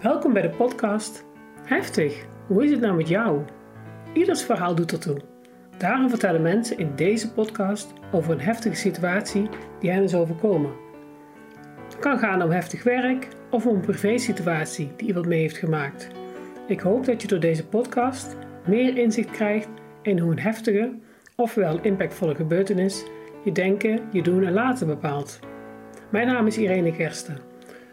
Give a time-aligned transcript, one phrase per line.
[0.00, 1.24] Welkom bij de podcast
[1.62, 3.42] Heftig, hoe is het nou met jou?
[4.12, 5.16] Ieders verhaal doet ertoe.
[5.78, 9.48] Daarom vertellen mensen in deze podcast over een heftige situatie
[9.80, 10.72] die hen is overkomen.
[11.84, 16.08] Het kan gaan om heftig werk of om een privésituatie die iemand mee heeft gemaakt.
[16.66, 18.36] Ik hoop dat je door deze podcast
[18.66, 19.68] meer inzicht krijgt
[20.02, 20.92] in hoe een heftige,
[21.36, 23.04] ofwel impactvolle gebeurtenis
[23.44, 25.38] je denken, je doen en laten bepaalt.
[26.10, 27.38] Mijn naam is Irene Gersten.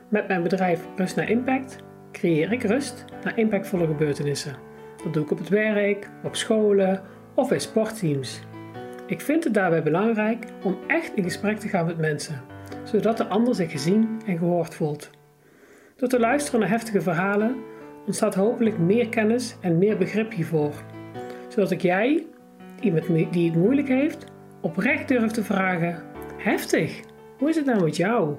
[0.10, 1.86] Met mijn bedrijf Rust naar Impact
[2.18, 4.56] creëer ik rust naar impactvolle gebeurtenissen.
[5.04, 7.04] Dat doe ik op het werk, op scholen
[7.34, 8.42] of bij sportteams.
[9.08, 12.42] Ik vind het daarbij belangrijk om echt in gesprek te gaan met mensen,
[12.84, 15.10] zodat de ander zich gezien en gehoord voelt.
[15.96, 17.56] Door te luisteren naar heftige verhalen
[18.06, 20.74] ontstaat hopelijk meer kennis en meer begrip hiervoor,
[21.48, 22.26] zodat ik jij,
[22.80, 24.26] iemand die het moeilijk heeft,
[24.62, 26.04] oprecht durf te vragen:
[26.38, 27.00] Heftig,
[27.38, 28.36] hoe is het nou met jou?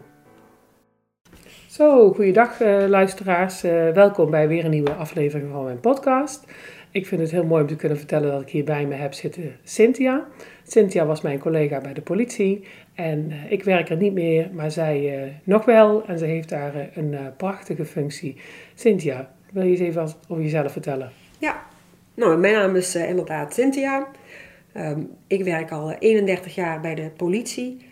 [1.68, 3.64] Zo, goeiedag uh, luisteraars.
[3.64, 6.45] Uh, welkom bij weer een nieuwe aflevering van mijn podcast.
[6.90, 9.12] Ik vind het heel mooi om te kunnen vertellen dat ik hier bij me heb
[9.15, 10.26] zitten Cynthia.
[10.66, 14.70] Cynthia was mijn collega bij de politie en uh, ik werk er niet meer, maar
[14.70, 18.37] zij nog wel en ze heeft daar een prachtige functie.
[18.74, 21.10] Cynthia, wil je eens even over jezelf vertellen?
[21.38, 21.62] Ja,
[22.15, 24.09] nou, mijn naam is inderdaad Cynthia.
[24.76, 27.87] Um, ik werk al 31 jaar bij de politie.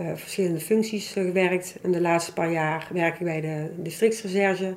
[0.00, 1.78] Uh, verschillende functies uh, gewerkt.
[1.82, 4.74] En de laatste paar jaar werk ik bij de districtsrecherche.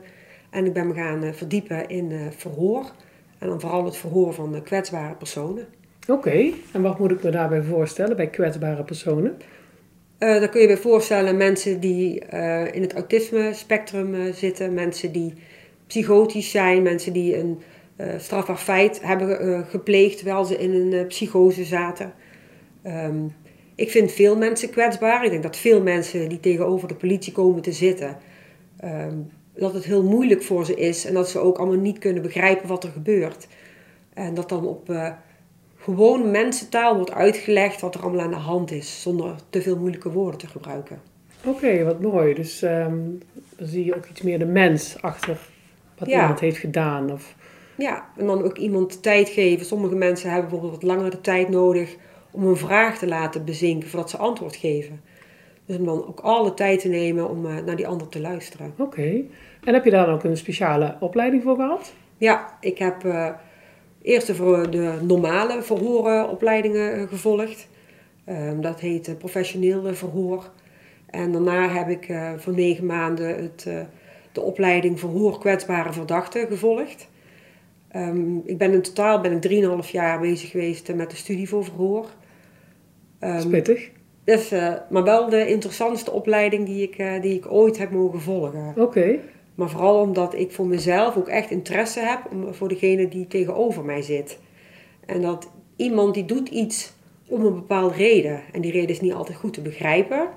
[0.49, 2.91] En ik ben me gaan uh, verdiepen in verhoor.
[3.37, 5.65] En dan vooral het verhoor van kwetsbare personen.
[6.07, 9.37] Oké, en wat moet ik me daarbij voorstellen bij kwetsbare personen?
[10.17, 12.19] daar kun je bij voorstellen mensen die
[12.71, 14.73] in het autisme spectrum zitten.
[14.73, 15.33] Mensen die
[15.87, 16.81] psychotisch zijn.
[16.81, 17.61] Mensen die een
[17.97, 22.13] uh, strafbaar feit hebben uh, gepleegd terwijl ze in een uh, psychose zaten.
[22.85, 23.33] Um,
[23.75, 25.23] ik vind veel mensen kwetsbaar.
[25.23, 28.17] Ik denk dat veel mensen die tegenover de politie komen te zitten,
[28.83, 32.21] um, dat het heel moeilijk voor ze is en dat ze ook allemaal niet kunnen
[32.21, 33.47] begrijpen wat er gebeurt.
[34.13, 35.13] En dat dan op
[35.77, 40.11] gewone mensentaal wordt uitgelegd wat er allemaal aan de hand is, zonder te veel moeilijke
[40.11, 41.01] woorden te gebruiken.
[41.45, 42.33] Oké, wat mooi.
[42.33, 43.19] Dus um,
[43.57, 45.37] dan zie je ook iets meer de mens achter
[45.97, 46.21] wat ja.
[46.21, 47.11] iemand heeft gedaan.
[47.11, 47.35] Of...
[47.77, 49.65] Ja, en dan ook iemand tijd geven.
[49.65, 51.95] Sommige mensen hebben bijvoorbeeld wat langere tijd nodig
[52.33, 55.01] om een vraag te laten bezinken voordat ze antwoord geven.
[55.65, 58.73] Dus om dan ook alle tijd te nemen om uh, naar die ander te luisteren.
[58.77, 59.21] Oké.
[59.63, 61.93] En heb je daar dan ook een speciale opleiding voor gehad?
[62.17, 63.29] Ja, ik heb uh,
[64.01, 67.67] eerst de, de normale verhooropleidingen uh, gevolgd.
[68.29, 70.51] Um, dat heet professioneel verhoor.
[71.09, 73.67] En daarna heb ik voor negen maanden het,
[74.31, 77.07] de opleiding verhoor kwetsbare verdachten gevolgd.
[77.95, 81.63] Um, ik ben in totaal ben ik 3,5 jaar bezig geweest met de studie voor
[81.63, 82.09] verhoor.
[83.23, 83.91] Um, Spittig.
[84.23, 88.21] Dus, uh, maar wel de interessantste opleiding die ik, uh, die ik ooit heb mogen
[88.21, 88.69] volgen.
[88.69, 88.81] Oké.
[88.81, 89.19] Okay.
[89.55, 93.83] Maar vooral omdat ik voor mezelf ook echt interesse heb om, voor degene die tegenover
[93.83, 94.39] mij zit.
[95.05, 96.93] En dat iemand die doet iets
[97.27, 98.41] om een bepaalde reden.
[98.51, 100.27] En die reden is niet altijd goed te begrijpen.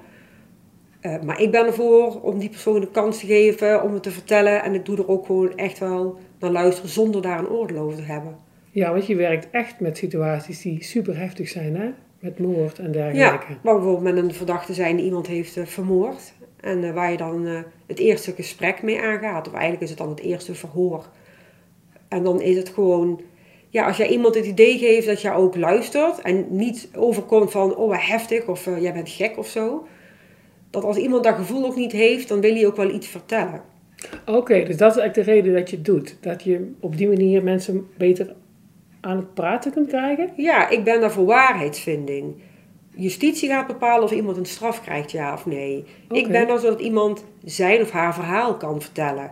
[1.03, 4.11] Uh, maar ik ben ervoor om die persoon de kans te geven om het te
[4.11, 4.63] vertellen.
[4.63, 7.97] En ik doe er ook gewoon echt wel naar luisteren zonder daar een oordeel over
[7.97, 8.37] te hebben.
[8.71, 11.91] Ja, want je werkt echt met situaties die super heftig zijn, hè?
[12.19, 13.53] Met moord en dergelijke.
[13.53, 16.33] Ja, maar bijvoorbeeld met een verdachte zijn die iemand heeft uh, vermoord.
[16.61, 19.47] En uh, waar je dan uh, het eerste gesprek mee aangaat.
[19.47, 21.09] Of eigenlijk is het dan het eerste verhoor.
[22.09, 23.21] En dan is het gewoon...
[23.69, 26.21] Ja, als jij iemand het idee geeft dat je ook luistert.
[26.21, 28.47] En niet overkomt van, oh wat heftig.
[28.47, 29.87] Of jij bent gek of zo.
[30.71, 33.61] Dat als iemand dat gevoel ook niet heeft, dan wil hij ook wel iets vertellen.
[34.27, 36.17] Oké, dus dat is eigenlijk de reden dat je het doet.
[36.21, 38.35] Dat je op die manier mensen beter
[39.07, 40.31] aan het praten kunt krijgen?
[40.37, 42.35] Ja, ik ben daar voor waarheidsvinding.
[42.91, 45.85] Justitie gaat bepalen of iemand een straf krijgt, ja of nee.
[46.11, 49.31] Ik ben er zodat iemand zijn of haar verhaal kan vertellen.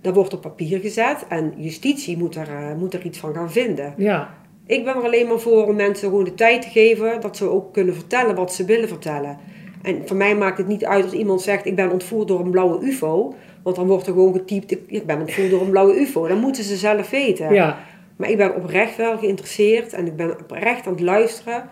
[0.00, 3.50] Dat wordt op papier gezet en justitie moet er, uh, moet er iets van gaan
[3.50, 3.94] vinden.
[3.96, 4.34] Ja.
[4.66, 7.48] Ik ben er alleen maar voor om mensen gewoon de tijd te geven dat ze
[7.48, 9.38] ook kunnen vertellen wat ze willen vertellen.
[9.82, 12.50] En voor mij maakt het niet uit als iemand zegt: Ik ben ontvoerd door een
[12.50, 13.34] blauwe UFO.
[13.62, 16.28] Want dan wordt er gewoon getypt: Ik ben ontvoerd door een blauwe UFO.
[16.28, 17.54] Dan moeten ze zelf weten.
[17.54, 17.78] Ja.
[18.16, 21.68] Maar ik ben oprecht wel geïnteresseerd en ik ben oprecht aan het luisteren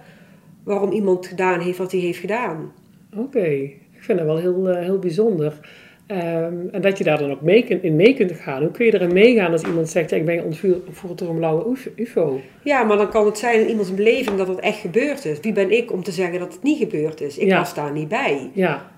[0.64, 2.72] waarom iemand gedaan heeft wat hij heeft gedaan.
[3.16, 5.60] Oké, ik vind dat wel heel, uh, heel bijzonder.
[6.08, 8.62] Um, en dat je daar dan ook mee, in mee kunt gaan.
[8.62, 12.40] Hoe kun je erin meegaan als iemand zegt: Ik ben ontvoerd door een blauwe UFO?
[12.62, 15.40] Ja, maar dan kan het zijn in iemands beleving dat het echt gebeurd is.
[15.40, 17.38] Wie ben ik om te zeggen dat het niet gebeurd is?
[17.38, 18.50] Ik was daar niet bij.
[18.54, 18.90] Ja.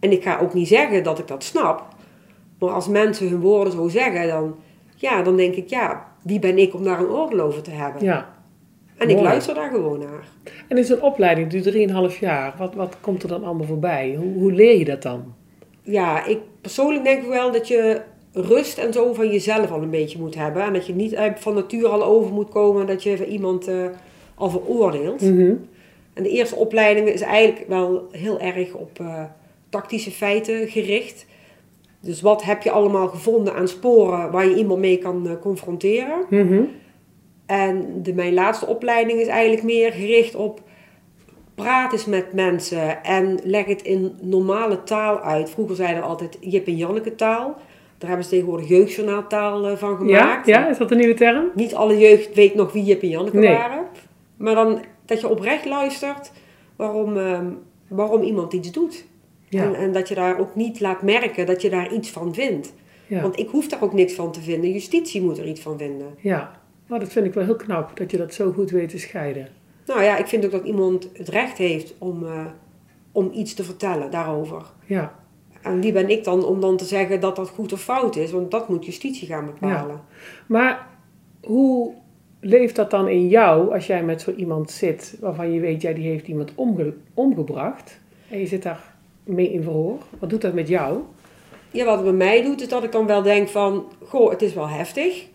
[0.00, 1.86] En ik ga ook niet zeggen dat ik dat snap.
[2.58, 4.56] Maar als mensen hun woorden zo zeggen, dan,
[4.96, 8.04] ja, dan denk ik: Ja, wie ben ik om daar een oordeel over te hebben?
[8.04, 8.34] Ja.
[8.96, 10.28] En ik luister daar gewoon naar.
[10.68, 12.54] En is een opleiding, duurt 3,5 jaar.
[12.58, 14.14] Wat, wat komt er dan allemaal voorbij?
[14.18, 15.34] Hoe, hoe leer je dat dan?
[15.82, 18.00] Ja, ik persoonlijk denk wel dat je
[18.32, 20.62] rust en zo van jezelf al een beetje moet hebben.
[20.62, 23.86] En dat je niet van natuur al over moet komen dat je iemand eh,
[24.34, 25.20] al veroordeelt.
[25.20, 25.54] Mhm.
[26.14, 29.24] En de eerste opleiding is eigenlijk wel heel erg op eh,
[29.68, 31.26] tactische feiten gericht.
[32.02, 36.24] Dus wat heb je allemaal gevonden aan sporen waar je iemand mee kan eh, confronteren?
[36.30, 36.62] Mhm.
[37.46, 40.60] En de, mijn laatste opleiding is eigenlijk meer gericht op
[41.54, 45.50] praat eens met mensen en leg het in normale taal uit.
[45.50, 47.56] Vroeger zeiden we altijd Jip en Janneke taal.
[47.98, 50.46] Daar hebben ze tegenwoordig jeugdjournaaltaal eh, van gemaakt.
[50.46, 51.44] ja, is dat een nieuwe term?
[51.54, 53.56] Niet alle jeugd weet nog wie Jip en Janneke Nee.
[53.56, 53.84] waren.
[54.36, 56.32] Maar dan dat je oprecht luistert
[56.76, 57.46] waarom, ehm,
[57.88, 59.04] waarom iemand iets doet.
[59.52, 59.64] Ja.
[59.64, 62.72] En, en dat je daar ook niet laat merken dat je daar iets van vindt.
[63.06, 63.22] Ja.
[63.22, 64.70] Want ik hoef daar ook niks van te vinden.
[64.72, 66.06] Justitie moet er iets van vinden.
[66.20, 66.60] ja.
[66.86, 69.48] Maar dat vind ik wel heel knap, dat je dat zo goed weet te scheiden.
[69.86, 72.46] Nou ja, ik vind ook dat iemand het recht heeft om, eh,
[73.12, 74.62] om iets te vertellen daarover.
[74.86, 75.14] Ja.
[75.62, 78.30] En wie ben ik dan om dan te zeggen dat dat goed of fout is?
[78.32, 80.00] Want dat moet justitie gaan bepalen.
[80.46, 80.86] Maar
[81.42, 81.92] hoe
[82.40, 85.92] leeft dat dan in jou als jij met zo iemand zit waarvan je weet, ja,
[85.92, 88.00] die heeft iemand omge- omgebracht
[88.30, 88.91] en je zit daar
[89.24, 89.98] mee in verhoor?
[90.18, 91.00] Wat doet dat met jou?
[91.70, 93.84] Ja, wat het bij mij doet, is dat ik dan wel denk van...
[94.06, 95.26] Goh, het is wel heftig.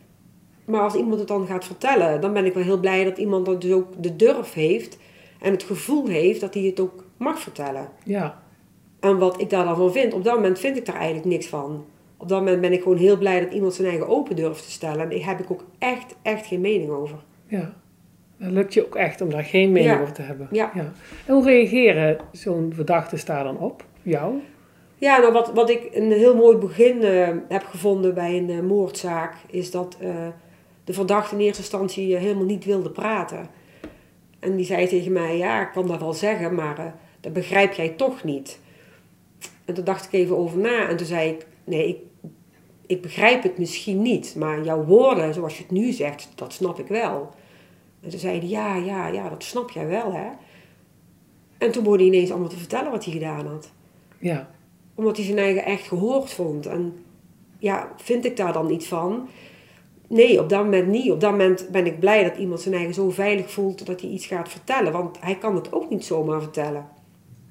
[0.65, 3.45] Maar als iemand het dan gaat vertellen, dan ben ik wel heel blij dat iemand
[3.45, 4.97] dan dus ook de durf heeft...
[5.41, 7.89] en het gevoel heeft dat hij het ook mag vertellen.
[8.03, 8.41] Ja,
[8.99, 11.47] En wat ik daar dan van vind, op dat moment vind ik daar eigenlijk niks
[11.47, 11.85] van.
[12.17, 14.71] Op dat moment ben ik gewoon heel blij dat iemand zijn eigen open durft te
[14.71, 14.99] stellen.
[14.99, 17.17] En daar heb ik ook echt, echt geen mening over.
[17.47, 17.73] ja.
[18.37, 20.01] Dat lukt je ook echt om daar geen mening Ja.
[20.01, 20.47] over te hebben.
[20.51, 20.71] Ja.
[20.75, 23.85] En hoe reageren zo'n verdachte daar dan op?
[24.01, 24.33] Jou?
[24.95, 28.59] Ja, nou wat, wat ik een heel mooi begin eh, heb gevonden bij een eh,
[28.59, 30.27] moordzaak, is dat eh,
[30.83, 33.47] de verdachte in eerste instantie helemaal niet wilde praten.
[34.39, 37.89] En die zei tegen mij, ja, ik kan dat wel zeggen, maar dat begrijp jij
[37.89, 38.59] toch niet.
[39.65, 41.97] En toen dacht ik even over na en toen zei ik, nee, ik,
[42.85, 46.79] ik begrijp het misschien niet, maar jouw woorden, zoals je het nu zegt, dat snap
[46.79, 47.29] ik wel.
[48.07, 50.27] En toen zei hij, ja, ja, ja, dat snap jij wel, hè.
[51.57, 53.71] En toen begon hij ineens allemaal te vertellen wat hij gedaan had
[54.19, 54.49] Ja,
[54.95, 56.65] omdat hij zijn eigen echt gehoord vond.
[56.65, 56.93] En
[57.59, 59.27] ja, vind ik daar dan iets van?
[60.07, 61.11] Nee, op dat moment niet.
[61.11, 64.09] Op dat moment ben ik blij dat iemand zijn eigen zo veilig voelt dat hij
[64.09, 64.91] iets gaat vertellen.
[64.91, 66.87] Want hij kan het ook niet zomaar vertellen.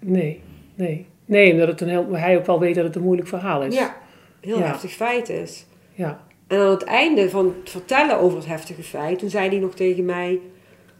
[0.01, 0.41] nee,
[0.75, 1.07] nee.
[1.25, 3.75] Nee, omdat het een heel, hij ook wel weet dat het een moeilijk verhaal is.
[3.75, 3.97] Ja,
[4.41, 4.65] heel Ja.
[4.67, 5.67] heftig feit is.
[5.95, 9.59] Ja, En aan het einde van het vertellen over het heftige feit, toen zei hij
[9.59, 10.41] nog tegen mij: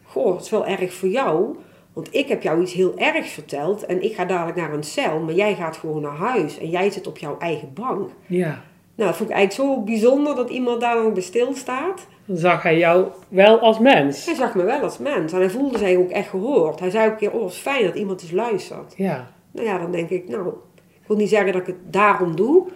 [0.03, 1.55] Goh, het is wel erg voor jou.
[1.93, 5.19] Want ik heb jou iets heel ergs verteld en ik ga dadelijk naar een cel,
[5.19, 8.09] maar jij gaat gewoon naar huis en jij zit op jouw eigen bank.
[8.25, 8.63] ja.
[8.95, 12.07] Nou, dat vond ik eigenlijk zo bijzonder dat iemand daar dan bij stilstaat.
[12.25, 14.25] Dan zag hij jou wel als mens.
[14.25, 16.79] Hij zag me wel als mens en hij voelde zich ook echt gehoord.
[16.79, 18.93] Hij zei ook een keer, oh, het is fijn dat iemand eens luistert.
[18.95, 22.35] Ja, Nou ja, dan denk ik, nou, ik wil niet zeggen dat ik het daarom
[22.35, 22.67] doe,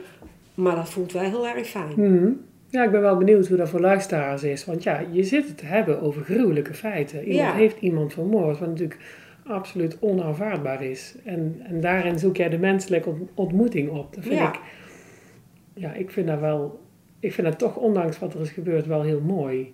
[0.53, 1.93] maar dat voelt wel heel erg fijn.
[1.95, 2.31] Mhm.
[2.71, 4.65] Ja, ik ben wel benieuwd hoe dat voor luisteraars is.
[4.65, 7.23] Want ja, je zit het te hebben over gruwelijke feiten.
[7.23, 7.53] Iemand Ja.
[7.57, 8.99] heeft iemand vermoord, wat natuurlijk
[9.45, 11.15] absoluut onaanvaardbaar is.
[11.25, 14.13] En, en daarin zoek jij de menselijke ont- ontmoeting op.
[14.15, 14.49] Dat vind Ja.
[14.53, 14.59] ik,
[15.73, 16.79] ja, ik vind dat wel,
[17.19, 19.73] ik vind dat toch, ondanks wat er is gebeurd, wel heel mooi.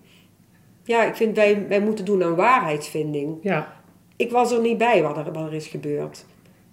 [0.82, 3.38] Ja, ik vind wij, wij moeten doen aan waarheidsvinding.
[3.42, 3.76] Ja,
[4.16, 6.26] Ik was er niet bij wat er, wat er is gebeurd.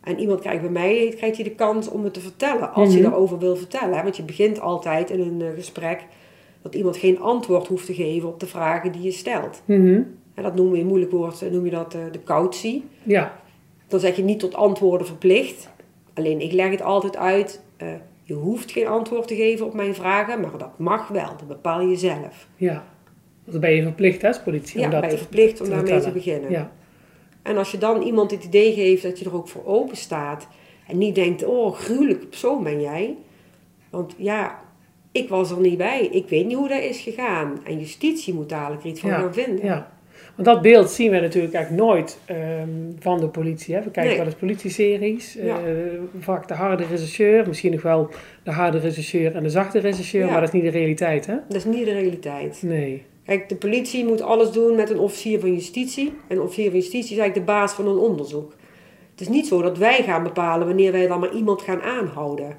[0.06, 2.98] En iemand krijgt bij mij, krijgt hij de kans om het te vertellen, als Mhm.
[2.98, 4.04] hij daarover wil vertellen.
[4.04, 6.06] Want je begint altijd in een eh, gesprek
[6.62, 9.62] dat iemand geen antwoord hoeft te geven op de vragen die je stelt.
[9.66, 10.02] Mhm.
[10.34, 12.84] En dat noem je een moeilijk woord, eh, noem je dat eh, de cautie.
[13.04, 13.40] ja,
[13.88, 15.70] Dan zeg je niet tot antwoorden verplicht.
[16.14, 17.64] Alleen ik leg het altijd uit.
[18.24, 21.26] je hoeft geen antwoord te geven op mijn vragen, maar dat mag wel.
[21.38, 22.48] Dat bepaal je zelf.
[22.56, 22.84] ja.
[23.46, 26.00] Dan ben je verplicht hè, als politie Ja, om dat ben je verplicht om daarmee
[26.00, 26.52] te beginnen.
[26.52, 26.72] Ja,
[27.46, 30.48] En als je dan iemand het idee geeft dat je er ook voor open staat.
[30.88, 33.16] En niet denkt, oh, gruwelijke persoon ben jij.
[33.90, 34.60] Want ja,
[35.12, 36.08] ik was er niet bij.
[36.12, 37.60] Ik weet niet hoe dat is gegaan.
[37.66, 39.66] En justitie moet dadelijk er iets van Ja, gaan vinden.
[39.66, 39.94] ja.
[40.36, 43.76] Want dat beeld zien we natuurlijk eigenlijk nooit ehm, van de politie.
[43.76, 43.82] Hè?
[43.82, 44.18] We kijken Nee.
[44.18, 45.34] wel eens politieseries.
[45.34, 45.58] Ja.
[45.58, 45.74] eh,
[46.20, 47.48] vaak de harde regisseur.
[47.48, 48.10] Misschien nog wel
[48.44, 49.82] de harde regisseur en de zachte.
[50.12, 50.26] Ja.
[50.26, 51.36] Maar dat is niet de realiteit, hè?
[51.48, 52.62] Dat is niet de realiteit.
[52.64, 53.04] Nee.
[53.26, 56.14] Kijk, de politie moet alles doen met een officier van justitie.
[56.28, 58.54] En een officier van justitie is eigenlijk de baas van een onderzoek.
[59.12, 62.58] Het is niet zo dat wij gaan bepalen wanneer wij dan maar iemand gaan aanhouden.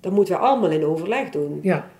[0.00, 1.58] Dat moeten we allemaal in overleg doen.
[1.62, 1.90] Ja,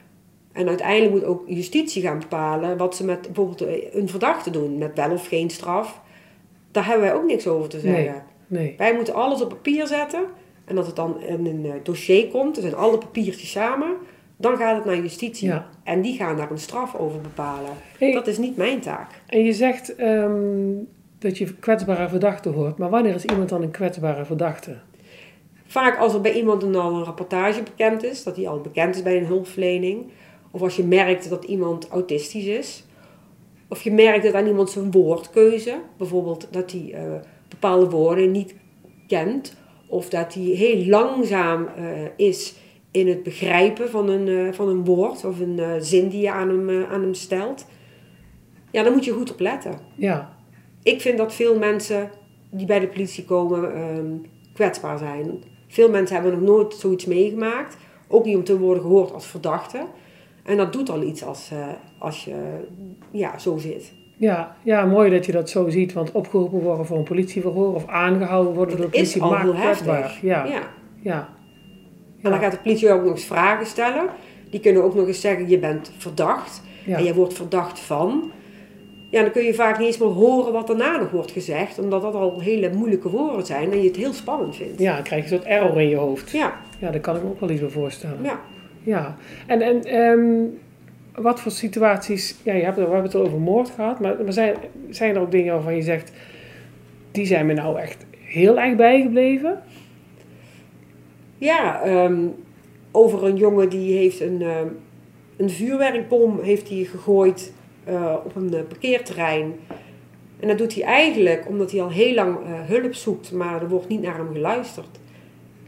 [0.52, 3.60] En uiteindelijk moet ook justitie gaan bepalen wat ze met bijvoorbeeld
[3.94, 4.78] een verdachte doen.
[4.78, 6.00] Met wel of geen straf.
[6.70, 8.24] Daar hebben wij ook niks over te zeggen.
[8.46, 8.74] nee.
[8.78, 10.24] Wij moeten alles op papier zetten.
[10.64, 13.96] En als het dan in een eh, dossier komt, er zijn alle papiertjes samen.
[14.40, 15.48] Dan gaat het naar justitie.
[15.48, 15.68] Ja.
[15.84, 17.70] En die gaan daar een straf over bepalen.
[17.98, 19.10] Hey, Dat is niet mijn taak.
[19.26, 20.72] En je zegt ehm,
[21.18, 22.78] dat je kwetsbare verdachten hoort.
[22.78, 24.76] Maar wanneer is iemand dan een kwetsbare verdachte?
[25.66, 28.94] Vaak als er bij iemand een, al een rapportage bekend is, dat hij al bekend
[28.94, 30.04] is bij een hulpverlening.
[30.50, 32.84] Of als je merkt dat iemand autistisch is.
[33.68, 37.02] Of je merkt dat aan iemand zijn woordkeuze, bijvoorbeeld dat hij eh,
[37.48, 38.54] bepaalde woorden niet
[39.06, 39.56] kent.
[39.86, 41.84] Of dat hij heel langzaam eh,
[42.16, 42.54] is
[42.90, 46.48] in het begrijpen van een, eh, van een woord of een zin die je aan
[46.48, 47.66] hem, aan hem stelt.
[48.70, 49.78] Ja, daar moet je goed op letten.
[49.94, 50.36] Ja.
[50.82, 52.10] Ik vind dat veel mensen
[52.50, 54.06] die bij de politie komen ehm,
[54.54, 55.42] kwetsbaar zijn.
[55.68, 57.76] Veel mensen hebben nog nooit zoiets meegemaakt.
[58.08, 59.86] Ook niet om te worden gehoord als verdachte.
[60.44, 61.50] En dat doet al iets als,
[61.98, 62.34] als je
[63.10, 63.92] ja, zo zit.
[64.20, 65.92] Ja, ja, mooi dat je dat zo ziet.
[65.92, 70.02] Want opgeroepen worden voor een politieverhoor of aangehouden worden door de politie heel kwetsbaar.
[70.02, 70.20] heftig.
[70.22, 70.44] Ja.
[70.44, 70.62] Ja.
[71.02, 71.28] Ja.
[72.22, 74.06] En dan gaat de politie ook nog eens vragen stellen.
[74.50, 76.62] Die kunnen ook nog eens zeggen, je bent verdacht.
[76.86, 78.30] En je wordt verdacht van.
[79.10, 81.78] Ja, dan kun je vaak niet eens meer horen wat daarna nog wordt gezegd.
[81.78, 84.80] Omdat dat al hele moeilijke woorden zijn en je het heel spannend vindt.
[84.80, 86.30] Ja, dan krijg je een soort error in je hoofd.
[86.30, 88.18] Ja, Ja, daar kan ik me ook wel iets bij voorstellen.
[88.22, 88.40] ja.
[88.82, 90.44] Ja, en, en ehm,
[91.22, 94.32] wat voor situaties, ja, je hebt, we hebben het al over moord gehad, maar, maar
[94.32, 94.54] zijn,
[94.90, 96.12] zijn er ook dingen waarvan je zegt,
[97.10, 99.62] die zijn me nou echt heel erg bijgebleven?
[101.40, 102.26] Ja, ehm,
[102.90, 104.66] over een jongen die heeft een, ehm,
[105.36, 107.52] een vuurwerkbom heeft hij gegooid
[107.84, 109.52] eh, op een eh, parkeerterrein.
[110.40, 113.68] En dat doet hij eigenlijk omdat hij al heel lang eh, hulp zoekt, maar er
[113.68, 115.00] wordt niet naar hem geluisterd.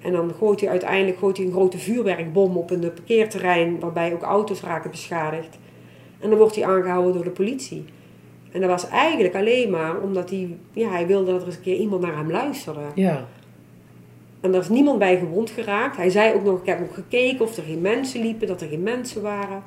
[0.02, 4.22] En dan gooit hij uiteindelijk gooit hij een grote vuurwerkbom op een parkeerterrein, waarbij ook
[4.22, 5.58] auto's raken beschadigd.
[6.20, 7.84] En dan wordt hij aangehouden door de politie.
[8.52, 11.62] En dat was eigenlijk alleen maar omdat hij, ja, hij wilde dat er eens een
[11.62, 12.80] keer iemand naar hem luisterde.
[12.94, 13.26] Ja,
[14.42, 15.96] En er is niemand bij gewond geraakt.
[15.96, 18.68] Hij zei ook nog, ik heb nog gekeken of er geen mensen liepen, dat er
[18.68, 19.62] geen mensen waren.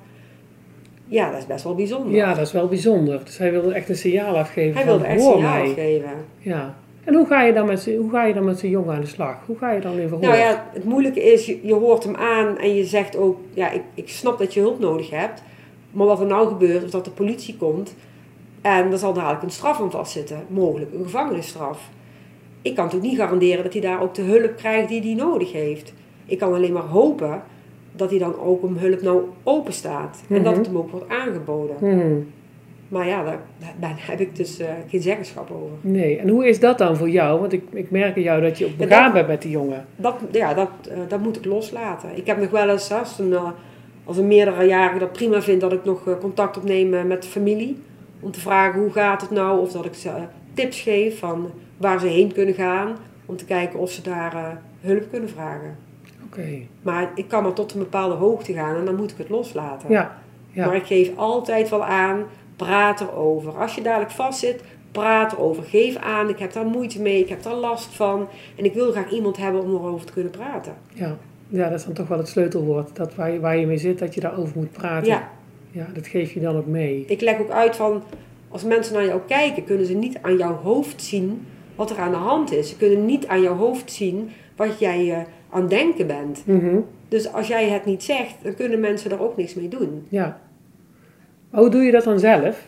[1.08, 2.14] Ja, dat is best wel bijzonder.
[2.16, 3.22] ja, dat is wel bijzonder.
[3.26, 5.68] Dus hij wilde echt een signaal afgeven Hij wilde echt hoor signaal mij.
[5.68, 6.10] afgeven.
[6.38, 6.76] Ja.
[7.04, 9.08] En hoe ga je dan met hoe ga je dan met zo'n jongen aan de
[9.08, 9.38] slag?
[9.46, 10.28] Hoe ga je dan in verhoor?
[10.28, 13.72] Nou ja, het moeilijke is, je, je hoort hem aan en je zegt ook, ja,
[13.72, 15.42] ik, ik snap dat je hulp nodig hebt.
[15.92, 17.96] Maar wat er nou gebeurt, is dat de politie komt
[18.62, 20.44] en er zal dadelijk een straf aan vastzitten.
[20.48, 21.90] Mogelijk een gevangenisstraf.
[22.66, 25.52] Ik kan natuurlijk niet garanderen dat hij daar ook de hulp krijgt die hij nodig
[25.52, 25.94] heeft.
[26.26, 27.42] Ik kan alleen maar hopen
[27.92, 30.24] dat hij dan ook om hulp nou open staat.
[30.30, 30.58] En dat Mhm.
[30.58, 31.76] het hem ook wordt aangeboden.
[31.80, 32.28] Hmm,
[32.88, 33.40] Maar ja, daar,
[33.80, 35.76] daar heb ik dus eh, geen zeggenschap over.
[35.82, 37.40] nee, en hoe is dat dan voor jou?
[37.40, 39.86] Want ik, ik merk aan jou dat je op begaan bent met die jongen.
[39.96, 42.10] Dat, ja, dat, eh, dat moet ik loslaten.
[42.16, 43.50] Ik heb nog wel eens, als een, eh,
[44.04, 47.78] als een meerderjarige dat prima vindt, dat ik nog contact opneem met de familie.
[48.20, 50.10] Om te vragen hoe gaat het nou, of dat ik ze
[50.56, 52.96] tips geef van waar ze heen kunnen gaan.
[53.26, 54.44] Om te kijken of ze daar eh,
[54.82, 55.78] hulp kunnen vragen.
[56.26, 59.30] Oké, Maar ik kan maar tot een bepaalde hoogte gaan en dan moet ik het
[59.30, 59.90] loslaten.
[59.92, 60.18] ja.
[60.52, 60.66] ja.
[60.66, 62.24] Maar ik geef altijd wel aan,
[62.56, 63.58] praat erover.
[63.58, 65.64] Als je dadelijk vastzit, praat erover.
[65.64, 68.28] Geef aan, ik heb daar moeite mee, ik heb daar last van.
[68.56, 70.74] En ik wil graag iemand hebben om erover te kunnen praten.
[70.94, 71.18] Ja.
[71.48, 72.96] ja, dat is dan toch wel het sleutelwoord.
[72.96, 75.08] Dat waar je, waar je mee zit, dat je daarover moet praten.
[75.08, 75.30] Ja,
[75.72, 77.04] Ja, dat geef je dan ook mee.
[77.08, 78.04] ik leg ook uit van,
[78.56, 81.46] als mensen naar jou kijken, kunnen ze niet aan jouw hoofd zien
[81.76, 82.70] wat er aan de hand is.
[82.70, 85.18] Ze kunnen niet aan jouw hoofd zien wat jij eh,
[85.50, 86.44] aan het denken bent.
[86.46, 90.06] Mhm, Dus als jij het niet zegt, dan kunnen mensen daar ook niks mee doen.
[90.10, 90.40] Ja.
[91.50, 92.66] Maar hoe doe je dat dan zelf?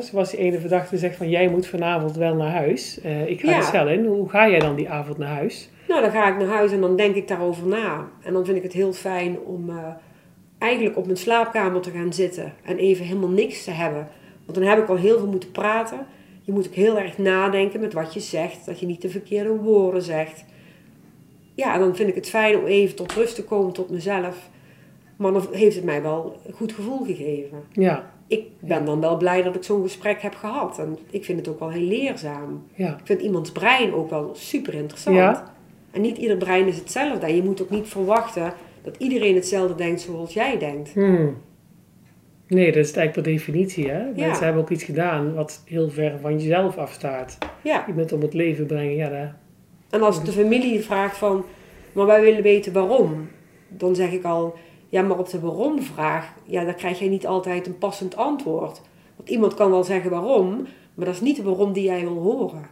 [0.00, 3.00] Zoals die ene verdachte zegt van jij moet vanavond wel naar huis.
[3.00, 3.58] Eh, ik ga Ja.
[3.58, 4.04] de cel in.
[4.04, 5.70] Hoe ga jij dan die avond naar huis?
[5.88, 8.08] Nou, dan ga ik naar huis en dan denk ik daarover na.
[8.22, 9.76] En dan vind ik het heel fijn om eh,
[10.58, 14.08] eigenlijk op mijn slaapkamer te gaan zitten en even helemaal niks te hebben.
[14.52, 16.06] Want dan heb ik al heel veel moeten praten.
[16.42, 19.56] Je moet ook heel erg nadenken met wat je zegt, dat je niet de verkeerde
[19.56, 20.44] woorden zegt.
[21.54, 24.48] Ja, dan vind ik het fijn om even tot rust te komen, tot mezelf.
[25.16, 27.62] Maar dan heeft het mij wel een goed gevoel gegeven.
[27.72, 30.78] Ja, Ik ben dan wel blij dat ik zo'n gesprek heb gehad.
[30.78, 32.64] En ik vind het ook wel heel leerzaam.
[32.74, 32.88] ja.
[32.92, 35.16] Ik vind iemands brein ook wel super interessant.
[35.16, 35.54] Ja.
[35.90, 37.26] En niet ieder brein is hetzelfde.
[37.26, 38.52] En je moet ook niet verwachten
[38.82, 40.92] dat iedereen hetzelfde denkt zoals jij denkt.
[40.92, 41.36] Hmm.
[42.50, 43.88] Nee, dat is het eigenlijk per definitie.
[43.90, 43.98] Hè?
[43.98, 44.12] Ja.
[44.26, 47.38] Mensen hebben ook iets gedaan wat heel ver van jezelf afstaat.
[47.62, 47.84] Ja.
[47.86, 48.94] Je bent om het leven brengen.
[48.96, 49.36] Ja,
[49.90, 51.44] En als de familie vraagt van,
[51.92, 53.28] maar wij willen weten waarom.
[53.68, 54.54] Dan zeg ik al,
[54.88, 58.80] ja, maar op de waarom-vraag, ja, dan krijg jij niet altijd een passend antwoord.
[59.16, 62.18] Want iemand kan wel zeggen waarom, maar dat is niet de waarom die jij wil
[62.22, 62.66] horen.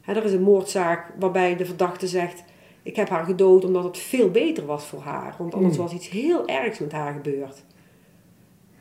[0.00, 2.44] Hè, er is een moordzaak waarbij de verdachte zegt,
[2.82, 5.34] ik heb haar gedood omdat het veel beter was voor haar.
[5.38, 5.84] Want anders Hmm.
[5.84, 7.64] was iets heel ergs met haar gebeurd.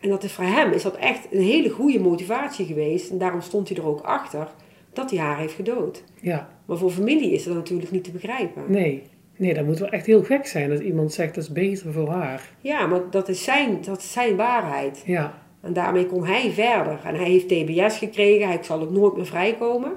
[0.01, 3.10] En dat is voor hem is dat echt een hele goede motivatie geweest.
[3.12, 4.48] En daarom stond hij er ook achter
[4.93, 6.03] dat hij haar heeft gedood.
[6.22, 6.50] ja.
[6.65, 8.63] Maar voor familie is dat natuurlijk niet te begrijpen.
[8.67, 9.03] Nee.
[9.38, 12.10] Nee, dat moet wel echt heel gek zijn dat iemand zegt dat is beter voor
[12.10, 12.50] haar.
[12.60, 15.03] Ja, maar dat is, zijn, dat is zijn waarheid.
[15.05, 17.00] Ja, En daarmee kon hij verder.
[17.03, 19.91] En hij heeft TBS gekregen, hij zal ook nooit meer vrijkomen.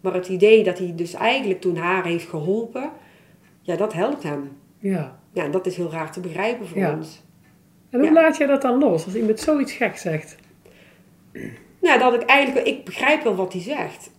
[0.00, 2.90] Maar het idee dat hij dus eigenlijk toen haar heeft geholpen,
[3.62, 4.50] ja, dat helpt hem.
[4.78, 5.18] Ja.
[5.32, 6.94] Ja, en dat is heel raar te begrijpen voor Ja.
[6.96, 7.22] ons.
[7.90, 8.12] En hoe Ja.
[8.14, 10.36] laat jij dat dan los als iemand zoiets gek zegt?
[11.80, 14.10] Nou, dat ik eigenlijk, ik begrijp wel wat hij zegt.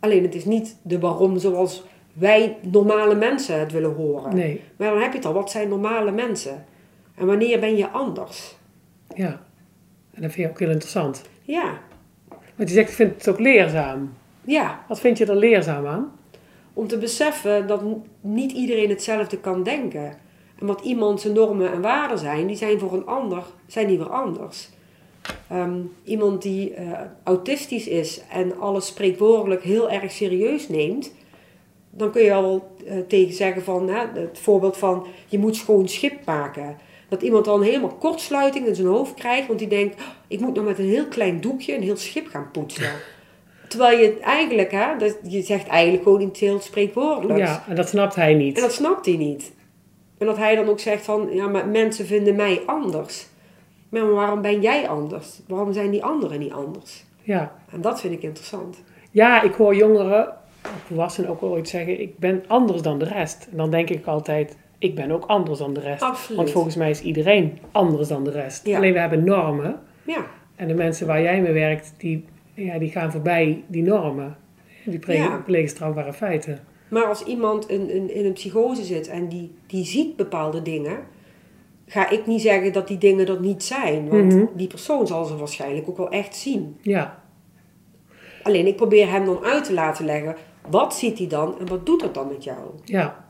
[0.00, 4.34] Alleen het is niet de waarom zoals wij normale mensen het willen horen.
[4.34, 4.60] Nee.
[4.76, 6.64] Maar dan heb je het al, wat zijn normale mensen?
[7.14, 8.56] En wanneer ben je anders?
[9.14, 9.40] Ja.
[10.14, 11.22] En dat vind je ook heel interessant.
[11.42, 11.78] Ja,
[12.56, 14.12] Want je zegt, ik vind het ook leerzaam.
[14.44, 14.84] ja.
[14.88, 16.12] Wat vind je er leerzaam aan?
[16.72, 17.82] Om te beseffen dat
[18.20, 20.14] niet iedereen hetzelfde kan denken.
[20.62, 24.10] Wat iemand zijn normen en waarden zijn, die zijn voor een ander, zijn die weer
[24.10, 24.68] anders.
[25.48, 31.14] Ehm, iemand die eh, autistisch is en alles spreekwoordelijk heel erg serieus neemt,
[31.90, 35.88] dan kun je wel eh, tegen zeggen van, hè, het voorbeeld van, je moet schoon
[35.88, 36.76] schip maken.
[37.08, 40.54] Dat iemand dan helemaal kortsluiting in zijn hoofd krijgt, want die denkt, "Oh, ik moet
[40.54, 42.90] nog met een heel klein doekje een heel schip gaan poetsen.
[43.68, 47.50] Terwijl je eigenlijk, hè, dat, je zegt eigenlijk gewoon iets heel spreekwoordelijks.
[47.50, 48.56] Ja, en dat snapt hij niet.
[48.56, 49.52] En dat snapt hij niet.
[50.22, 53.26] En dat hij dan ook zegt van, ja, maar mensen vinden mij anders.
[53.88, 55.40] Maar waarom ben jij anders?
[55.48, 57.04] Waarom zijn die anderen niet anders?
[57.22, 57.52] Ja.
[57.72, 58.82] En dat vind ik interessant.
[59.10, 60.32] ja, ik hoor jongeren,
[60.86, 63.48] volwassenen ook ooit zeggen, ik ben anders dan de rest.
[63.50, 66.02] En dan denk ik altijd, ik ben ook anders dan de rest.
[66.02, 66.36] Absoluut.
[66.36, 68.66] Want volgens mij is iedereen anders dan de rest.
[68.66, 68.76] Ja.
[68.76, 69.80] Alleen we hebben normen.
[70.04, 70.26] Ja,
[70.56, 72.24] En de mensen waar jij mee werkt, die,
[72.54, 74.36] ja, die gaan voorbij die normen.
[74.84, 75.66] Die plegen, Ja.
[75.66, 76.58] strafbare feiten.
[76.92, 80.98] Maar als iemand in, in, in een psychose zit en die, die ziet bepaalde dingen,
[81.86, 84.08] ga ik niet zeggen dat die dingen er niet zijn.
[84.08, 84.44] Want Mhm.
[84.54, 86.76] die persoon zal ze waarschijnlijk ook wel echt zien.
[86.80, 87.20] Ja,
[88.42, 90.36] Alleen ik probeer hem dan uit te laten leggen,
[90.70, 92.58] wat ziet hij dan en wat doet dat dan met jou?
[92.84, 93.24] ja,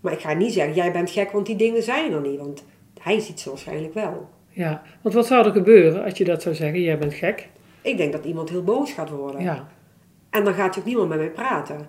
[0.00, 2.38] Maar ik ga niet zeggen, jij bent gek, want die dingen zijn er niet.
[2.38, 2.64] Want
[3.00, 4.28] hij ziet ze waarschijnlijk wel.
[4.50, 4.82] ja.
[5.02, 6.80] Want wat zou er gebeuren als je dat zou zeggen?
[6.80, 7.48] Jij bent gek.
[7.82, 9.42] Ik denk dat iemand heel boos gaat worden.
[9.42, 9.68] Ja,
[10.30, 11.88] En dan gaat ook niemand met mij praten.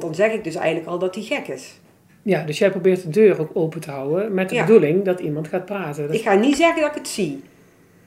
[0.00, 1.80] Want dan zeg ik dus eigenlijk al dat hij gek is.
[2.22, 4.64] ja dus jij probeert de deur ook open te houden met de Ja.
[4.66, 6.06] bedoeling dat iemand gaat praten.
[6.06, 7.42] Dat- Ik ga niet zeggen dat ik het zie.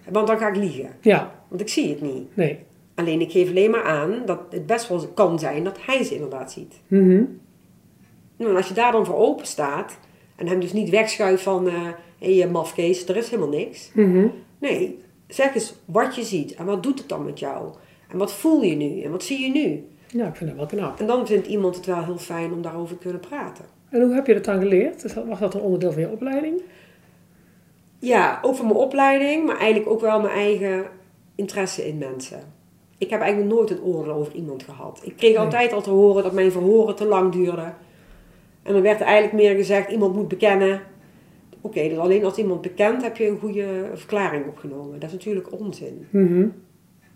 [0.09, 0.89] Want dan ga ik liegen.
[1.01, 2.35] Ja, Want ik zie het niet.
[2.35, 2.59] nee.
[2.95, 6.13] Alleen ik geef alleen maar aan dat het best wel kan zijn dat hij ze
[6.13, 6.73] inderdaad ziet.
[6.87, 7.23] Mhm.
[8.37, 9.97] Nou, en als je daar dan voor open staat
[10.35, 11.67] en hem dus niet wegschuift van...
[11.67, 11.73] eh
[12.19, 13.91] hé, je mafkees, er is helemaal niks.
[13.93, 14.27] Mhm.
[14.59, 17.67] Nee, zeg eens wat je ziet en wat doet het dan met jou?
[18.11, 19.01] En wat voel je nu?
[19.01, 19.83] En wat zie je nu?
[20.07, 20.99] Ja, ik vind dat wel knap.
[20.99, 23.65] En dan vindt iemand het wel heel fijn om daarover te kunnen praten.
[23.89, 25.13] En hoe heb je dat dan geleerd?
[25.27, 26.61] Was dat een onderdeel van je opleiding?
[27.99, 30.85] Ja, ook van mijn opleiding, maar eigenlijk ook wel mijn eigen
[31.35, 32.39] interesse in mensen.
[32.97, 35.01] Ik heb eigenlijk nooit een oordeel over iemand gehad.
[35.03, 35.39] Ik kreeg Nee.
[35.39, 37.75] altijd al te horen dat mijn verhoren te lang duurden.
[38.63, 40.81] En dan werd er eigenlijk meer gezegd, iemand moet bekennen.
[41.61, 44.99] Oké, dus alleen als iemand bekent heb je een goede verklaring opgenomen.
[44.99, 46.07] Dat is natuurlijk onzin.
[46.09, 46.47] Mhm.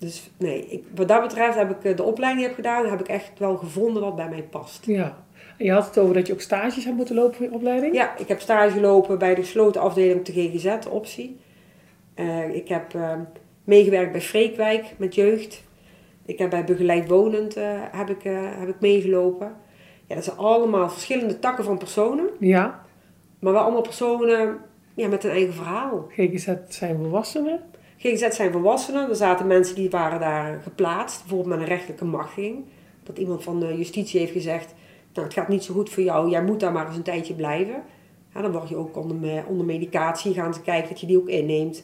[0.02, 2.92] Dus nee, ik, wat dat betreft heb ik eh, de opleiding die ik heb gedaan,
[2.92, 4.86] heb ik echt wel gevonden wat bij mij past.
[4.86, 5.24] Ja.
[5.58, 7.96] En je had het over dat je ook stages hebt moeten lopen voor je opleiding?
[7.96, 11.38] Ja, ik heb stage gelopen bij de gesloten afdeling op de GGZ, optie.
[12.14, 13.14] Eh, ik heb eh,
[13.64, 15.64] meegewerkt bij Freekwijk met jeugd.
[16.26, 17.56] Ik heb bij Begeleid Wonend
[17.92, 18.24] heb ik,
[18.60, 19.56] heb ik meegelopen.
[20.08, 22.30] Ja, dat zijn allemaal verschillende takken van personen.
[22.40, 22.86] Ja.
[23.40, 24.58] Maar wel allemaal personen
[24.94, 26.08] ja, met een eigen verhaal.
[26.10, 27.60] GGZ zijn volwassenen.
[28.02, 29.10] GGZ zijn volwassenen.
[29.10, 31.20] Er zaten mensen die waren daar geplaatst.
[31.20, 32.64] Bijvoorbeeld met een rechtelijke machtiging.
[33.04, 34.74] Dat iemand van de justitie heeft gezegd...
[35.14, 36.30] Nou, het gaat niet zo goed voor jou.
[36.30, 37.84] Jij moet daar maar eens een tijdje blijven.
[38.34, 40.34] Ja, dan word je ook onder, onder medicatie.
[40.34, 41.84] Gaan ze kijken dat je die ook inneemt.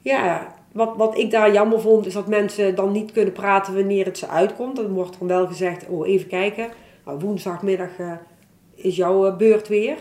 [0.00, 2.06] Ja, wat, wat ik daar jammer vond...
[2.06, 4.76] is dat mensen dan niet kunnen praten wanneer het ze uitkomt.
[4.76, 5.88] Dan wordt dan wel gezegd...
[5.88, 6.68] Oh, even kijken.
[7.04, 8.12] Nou, woensdagmiddag eh,
[8.74, 9.96] is jouw eh, beurt weer.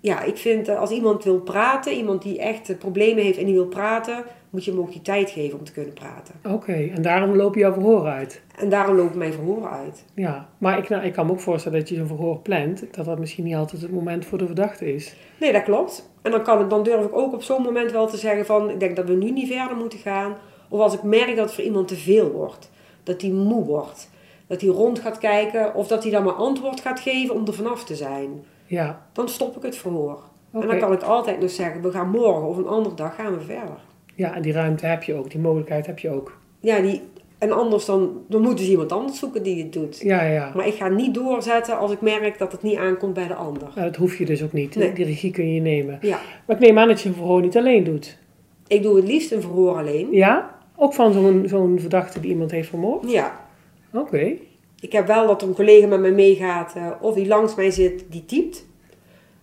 [0.00, 1.92] Ja, ik vind eh, als iemand wil praten...
[1.92, 4.24] iemand die echt problemen heeft en die wil praten...
[4.50, 6.34] moet je hem ook die tijd geven om te kunnen praten.
[6.50, 8.42] Oké, en daarom loop je jouw verhoor uit.
[8.56, 10.04] En daarom lopen mijn verhoren uit.
[10.14, 13.04] Ja, maar ik, nou, ik kan me ook voorstellen dat je zo'n verhoor plant, dat
[13.04, 15.14] dat misschien niet altijd het moment voor de verdachte is.
[15.40, 16.10] Nee, dat klopt.
[16.22, 18.70] En dan, kan ik, dan durf ik ook op zo'n moment wel te zeggen van...
[18.70, 20.36] ik denk dat we nu niet verder moeten gaan.
[20.68, 22.70] Of als ik merk dat het voor iemand te veel wordt.
[23.02, 24.10] Dat hij moe wordt.
[24.46, 25.74] Dat hij rond gaat kijken.
[25.74, 28.44] Of dat hij dan maar antwoord gaat geven om er vanaf te zijn.
[28.68, 30.18] Ja, Dan stop ik het verhoor.
[30.52, 31.82] En dan kan ik altijd nog zeggen...
[31.82, 33.78] we gaan morgen of een andere dag gaan we verder.
[34.14, 36.38] Ja, en die ruimte heb je ook, die mogelijkheid heb je ook.
[36.60, 37.00] Ja, die,
[37.38, 40.00] en anders dan, dan moeten ze iemand anders zoeken die het doet.
[40.00, 40.52] Ja, ja.
[40.54, 43.62] Maar ik ga niet doorzetten als ik merk dat het niet aankomt bij de ander.
[43.74, 44.76] Nou, dat hoef je dus ook niet.
[44.76, 44.92] Nee.
[44.92, 45.98] Die regie kun je nemen.
[46.00, 48.18] Ja, Maar ik neem aan dat je een verhoor niet alleen doet.
[48.66, 50.08] ik doe het liefst een verhoor alleen.
[50.10, 50.58] Ja?
[50.76, 53.10] Ook van zo'n zo'n verdachte die iemand heeft vermoord?
[53.10, 53.46] Ja,
[53.92, 54.32] Oké.
[54.80, 58.04] Ik heb wel dat een collega met mij meegaat eh, of die langs mij zit,
[58.08, 58.66] die typt.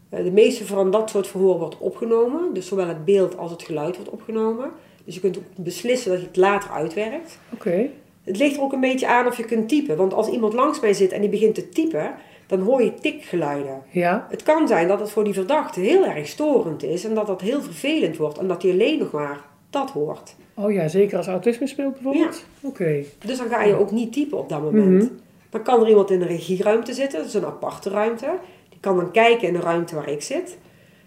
[0.09, 2.53] Eh, de meeste van dat soort verhoor wordt opgenomen.
[2.53, 4.71] Dus zowel het beeld als het geluid wordt opgenomen.
[5.05, 7.39] Dus je kunt ook beslissen dat je het later uitwerkt.
[7.53, 7.89] Oké.
[8.23, 9.97] Het ligt er ook een beetje aan of je kunt typen.
[9.97, 12.13] Want als iemand langs mij zit en die begint te typen,
[12.47, 13.81] dan hoor je tikgeluiden.
[13.89, 14.27] Ja?
[14.29, 17.41] Het kan zijn dat het voor die verdachte heel erg storend is en dat dat
[17.41, 20.35] heel vervelend wordt en dat hij alleen nog maar dat hoort.
[20.53, 22.45] Oh ja, zeker als autisme speelt bijvoorbeeld?
[22.61, 23.03] Oké.
[23.25, 25.03] Dus dan ga je ook niet typen op dat moment.
[25.03, 25.24] Mhm.
[25.55, 28.37] Dan kan er iemand in een regieruimte zitten, dat is een aparte ruimte.
[28.69, 30.57] Die kan dan kijken in de ruimte waar ik zit.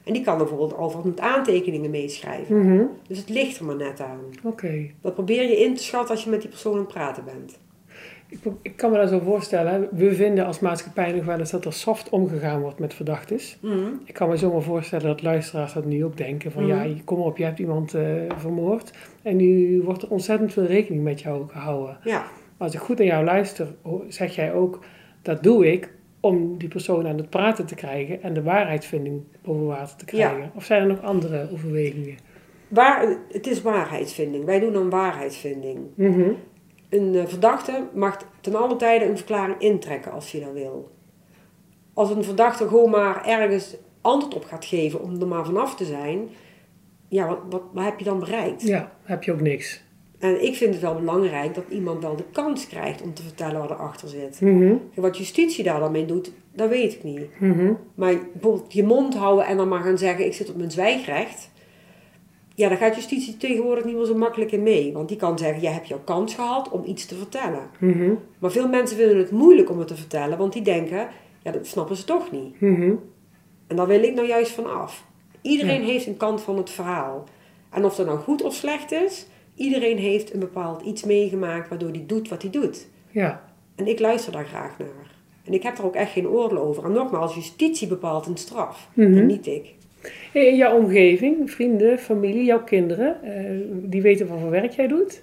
[0.04, 2.58] En die kan bijvoorbeeld alvast met aantekeningen meeschrijven.
[2.58, 2.84] Mhm.
[3.08, 4.18] Dus het ligt er maar net aan.
[4.42, 4.86] Oké.
[5.00, 7.58] Dat probeer je in te schatten als je met die persoon aan het praten bent.
[8.28, 9.88] Ik, ik kan me dat zo voorstellen.
[9.92, 13.38] We vinden als maatschappij nog wel eens dat er soft omgegaan wordt met verdachten.
[13.60, 13.88] Mhm.
[14.04, 16.52] Ik kan me zomaar voorstellen dat luisteraars dat nu ook denken.
[16.52, 16.88] Van Mhm.
[16.88, 18.02] ja, kom op, je hebt iemand eh,
[18.36, 18.90] vermoord.
[19.22, 21.98] En nu wordt er ontzettend veel rekening met jou gehouden.
[22.04, 22.24] Ja,
[22.58, 23.74] Als ik goed naar jou luister,
[24.08, 24.78] zeg jij ook...
[25.22, 28.22] Dat doe ik om die persoon aan het praten te krijgen...
[28.22, 30.28] en de waarheidsvinding boven water te Ja.
[30.28, 30.50] krijgen.
[30.54, 32.16] Of zijn er nog andere overwegingen?
[32.68, 34.44] Waar, het is waarheidsvinding.
[34.44, 35.78] Wij doen dan waarheidsvinding.
[35.94, 36.30] Mhm.
[36.88, 40.90] Een eh, verdachte mag ten alle tijde een verklaring intrekken als hij dat wil.
[41.94, 45.84] Als een verdachte gewoon maar ergens antwoord op gaat geven om er maar vanaf te
[45.84, 46.28] zijn,
[47.08, 48.62] ja, wat, wat, wat heb je dan bereikt?
[48.62, 49.82] Ja, heb je ook niks.
[50.18, 53.60] En ik vind het wel belangrijk dat iemand wel de kans krijgt om te vertellen
[53.60, 54.40] wat erachter zit.
[54.40, 54.62] Mhm.
[54.94, 57.40] En wat justitie daar dan mee doet, dat weet ik niet.
[57.40, 57.72] Mhm.
[57.94, 61.50] Maar bijvoorbeeld je mond houden en dan maar gaan zeggen: ik zit op mijn zwijgrecht.
[62.54, 64.92] Ja, daar gaat justitie tegenwoordig niet meer zo makkelijk in mee.
[64.92, 67.62] Want die kan zeggen: jij hebt jouw kans gehad om iets te vertellen.
[67.78, 68.12] Mhm.
[68.38, 71.08] Maar veel mensen vinden het moeilijk om het te vertellen, want die denken:
[71.42, 72.54] ja, dat snappen ze toch niet.
[73.66, 75.04] En daar wil ik nou juist van af.
[75.42, 75.86] Iedereen Ja.
[75.86, 77.24] heeft een kant van het verhaal.
[77.70, 79.26] En of dat nou goed of slecht is,
[79.58, 82.88] iedereen heeft een bepaald iets meegemaakt waardoor hij doet wat hij doet.
[83.10, 83.44] Ja.
[83.74, 85.16] En ik luister daar graag naar.
[85.44, 86.84] En ik heb er ook echt geen oordeel over.
[86.84, 88.88] En nogmaals, justitie bepaalt een straf.
[88.94, 89.16] Mhm.
[89.16, 89.74] En niet ik.
[90.32, 95.22] In jouw omgeving, vrienden, familie, jouw kinderen, eh, die weten wat voor werk jij doet?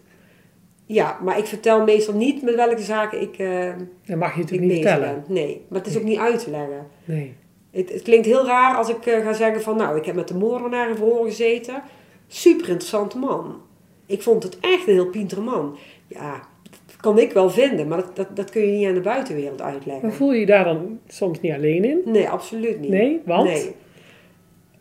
[0.85, 3.73] Ja, maar ik vertel meestal niet met welke zaken ik, eh,
[4.05, 5.23] Dat mag je natuurlijk niet vertellen.
[5.25, 5.33] ben.
[5.33, 6.87] Nee, maar het is ook niet uit te leggen.
[7.05, 7.33] Nee.
[7.71, 9.77] Het, het klinkt heel raar als ik eh, ga zeggen van...
[9.77, 11.81] Nou, ik heb met de moordenaar in verhoor gezeten.
[12.27, 13.61] Super interessante man.
[14.05, 15.77] Ik vond het echt een heel pintere man.
[16.07, 16.41] Ja,
[16.85, 17.87] dat kan ik wel vinden.
[17.87, 20.07] Maar dat, dat, dat kun je niet aan de buitenwereld uitleggen.
[20.07, 22.01] Maar voel je je daar dan soms niet alleen in?
[22.05, 22.89] Nee, absoluut niet.
[22.89, 23.43] Nee, want?
[23.49, 23.75] Nee.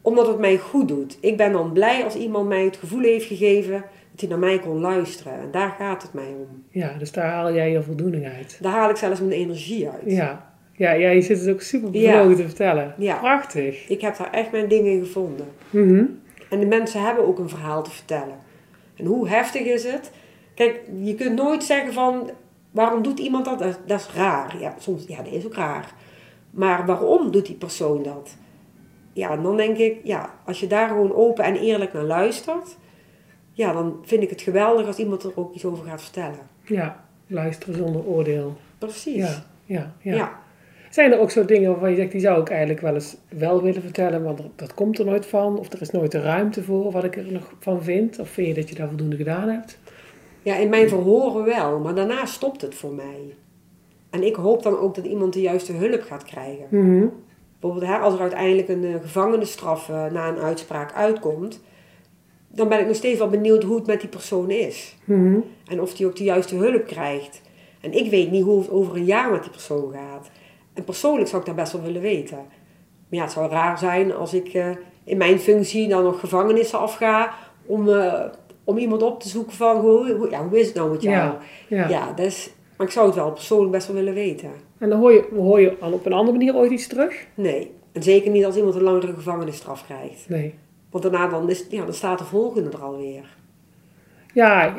[0.02, 1.18] Omdat het mij goed doet.
[1.20, 4.58] Ik ben dan blij als iemand mij het gevoel heeft gegeven dat hij naar mij
[4.58, 5.32] kon luisteren.
[5.32, 6.64] En daar gaat het mij om.
[6.70, 8.58] Ja, dus daar haal jij je voldoening uit.
[8.60, 10.02] Daar haal ik zelfs mijn energie uit.
[10.12, 10.52] Ja.
[10.76, 12.12] Ja, ja je zit het ook super Ja.
[12.12, 12.94] bevlogen te vertellen.
[12.98, 13.16] Ja.
[13.16, 13.88] Prachtig.
[13.88, 15.46] Ik heb daar echt mijn dingen in gevonden.
[15.70, 16.04] Mhm.
[16.50, 18.42] En de mensen hebben ook een verhaal te vertellen.
[18.96, 20.10] En hoe heftig is het?
[20.54, 22.30] Kijk, je kunt nooit zeggen van
[22.70, 23.58] waarom doet iemand dat?
[23.58, 24.60] Dat, dat is raar.
[24.60, 25.94] Ja, soms, ja, dat is ook raar.
[26.50, 28.36] Maar waarom doet die persoon dat?
[29.12, 32.76] Ja, en dan denk ik, ja, als je daar gewoon open en eerlijk naar luistert,
[33.52, 36.38] ja, dan vind ik het geweldig als iemand er ook iets over gaat vertellen.
[36.64, 38.56] Ja, luisteren zonder oordeel.
[38.78, 39.14] Precies.
[39.14, 40.14] Ja, ja, ja.
[40.14, 40.42] ja.
[40.94, 43.62] Zijn er ook zo dingen waarvan je zegt, die zou ik eigenlijk wel eens wel
[43.62, 45.58] willen vertellen, maar dat, komt er nooit van?
[45.58, 48.18] Of er is nooit de ruimte voor, wat ik er nog van vind?
[48.18, 49.78] Of vind je dat je daar voldoende gedaan hebt?
[50.42, 53.34] Ja, in mijn verhoren wel, maar daarna stopt het voor mij.
[54.10, 56.66] En ik hoop dan ook dat iemand de juiste hulp gaat krijgen.
[56.70, 57.06] Mhm.
[57.60, 61.60] Bijvoorbeeld hè, als er uiteindelijk een eh, gevangenisstraf eh, na een uitspraak uitkomt,
[62.48, 64.96] dan ben ik nog steeds wel benieuwd hoe het met die persoon is.
[65.04, 65.38] Mhm.
[65.70, 67.40] En of die ook de juiste hulp krijgt.
[67.80, 70.30] En ik weet niet hoe het over een jaar met die persoon gaat.
[70.74, 72.36] En persoonlijk zou ik dat best wel willen weten.
[72.36, 74.70] Maar ja, het zou raar zijn als ik eh,
[75.04, 77.34] in mijn functie dan nog gevangenissen afga
[77.66, 78.24] om, eh,
[78.64, 81.32] om iemand op te zoeken van hoe, hoe, ja, hoe is het nou met jou?
[81.68, 81.88] Ja, ja.
[81.88, 84.50] ja is, maar ik zou het wel persoonlijk best wel willen weten.
[84.78, 87.26] En dan hoor je, hoor je al op een andere manier ooit iets terug?
[87.34, 87.70] Nee.
[87.92, 90.28] En zeker niet als iemand een langere gevangenisstraf krijgt.
[90.28, 90.54] Nee.
[90.90, 93.36] Want daarna dan, is, ja, dan staat de volgende er alweer.
[94.34, 94.74] Ja,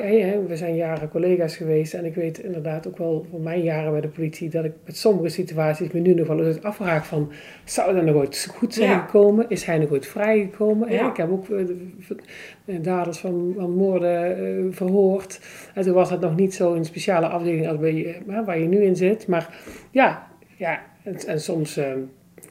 [0.48, 4.02] we zijn jaren collega's geweest en ik weet inderdaad ook wel van mijn jaren bij
[4.02, 7.32] de politie dat ik met sommige situaties me nu nog wel eens afvraag van,
[7.64, 9.00] zou dat nog ooit goed zijn Ja.
[9.00, 9.46] gekomen?
[9.50, 10.92] Is hij nog ooit vrijgekomen?
[10.92, 11.10] Ja.
[11.10, 15.40] Ik heb ook eh, daders van, van moorden eh, verhoord
[15.74, 18.68] en toen was het nog niet zo een speciale afdeling als bij, hè, waar je
[18.68, 19.28] nu in zit.
[19.28, 19.60] Maar
[19.92, 21.86] ja, ja en, en soms eh,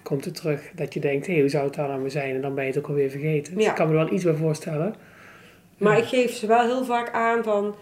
[0.02, 2.34] komt het terug dat je denkt, hé, hoe zou het daar nou zijn?
[2.34, 3.54] En dan ben je het ook alweer vergeten.
[3.54, 3.70] Dus Ja.
[3.70, 4.94] ik kan me er wel iets bij voorstellen.
[5.84, 7.74] Maar ik geef ze wel heel vaak aan van,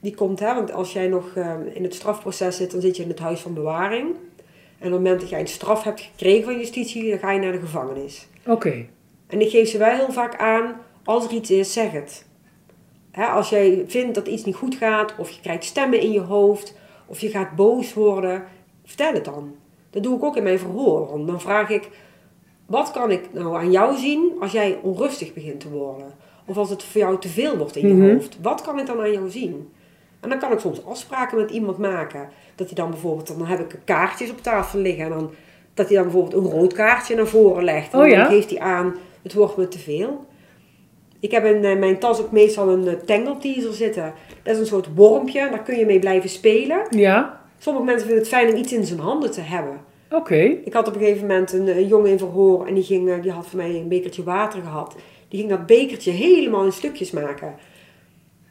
[0.00, 3.02] die komt hè, want als jij nog eh, in het strafproces zit, dan zit je
[3.02, 4.06] in het huis van bewaring.
[4.78, 7.40] En op het moment dat jij een straf hebt gekregen van justitie, dan ga je
[7.40, 8.28] naar de gevangenis.
[8.46, 8.86] Oké,
[9.26, 12.26] En ik geef ze wel heel vaak aan, als er iets is, zeg het.
[13.10, 16.20] Hè, als jij vindt dat iets niet goed gaat, of je krijgt stemmen in je
[16.20, 18.44] hoofd, of je gaat boos worden,
[18.84, 19.54] vertel het dan.
[19.90, 21.08] Dat doe ik ook in mijn verhoor.
[21.10, 21.88] Want dan vraag ik,
[22.66, 26.14] wat kan ik nou aan jou zien als jij onrustig begint te worden?
[26.46, 28.12] Of als het voor jou te veel wordt in je Mhm.
[28.12, 28.38] hoofd.
[28.42, 29.68] Wat kan ik dan aan jou zien?
[30.20, 32.28] En dan kan ik soms afspraken met iemand maken.
[32.54, 35.04] Dat hij dan bijvoorbeeld, dan heb ik kaartjes op tafel liggen.
[35.04, 35.30] En dan,
[35.74, 37.92] dat hij dan bijvoorbeeld een rood kaartje naar voren legt.
[37.92, 38.16] En Oh ja?
[38.22, 40.24] dan geeft hij aan, het wordt me te veel.
[41.20, 44.12] Ik heb in eh, mijn tas ook meestal een eh, tangle teaser zitten.
[44.42, 46.80] Dat is een soort wormpje, daar kun je mee blijven spelen.
[46.90, 49.80] Ja, Sommige mensen vinden het fijn om iets in zijn handen te hebben.
[50.10, 50.36] oké.
[50.64, 53.22] Ik had op een gegeven moment een, een jongen in verhoor en die, ging, eh,
[53.22, 54.96] die had van mij een bekertje water gehad.
[55.32, 57.54] Die ging dat bekertje helemaal in stukjes maken.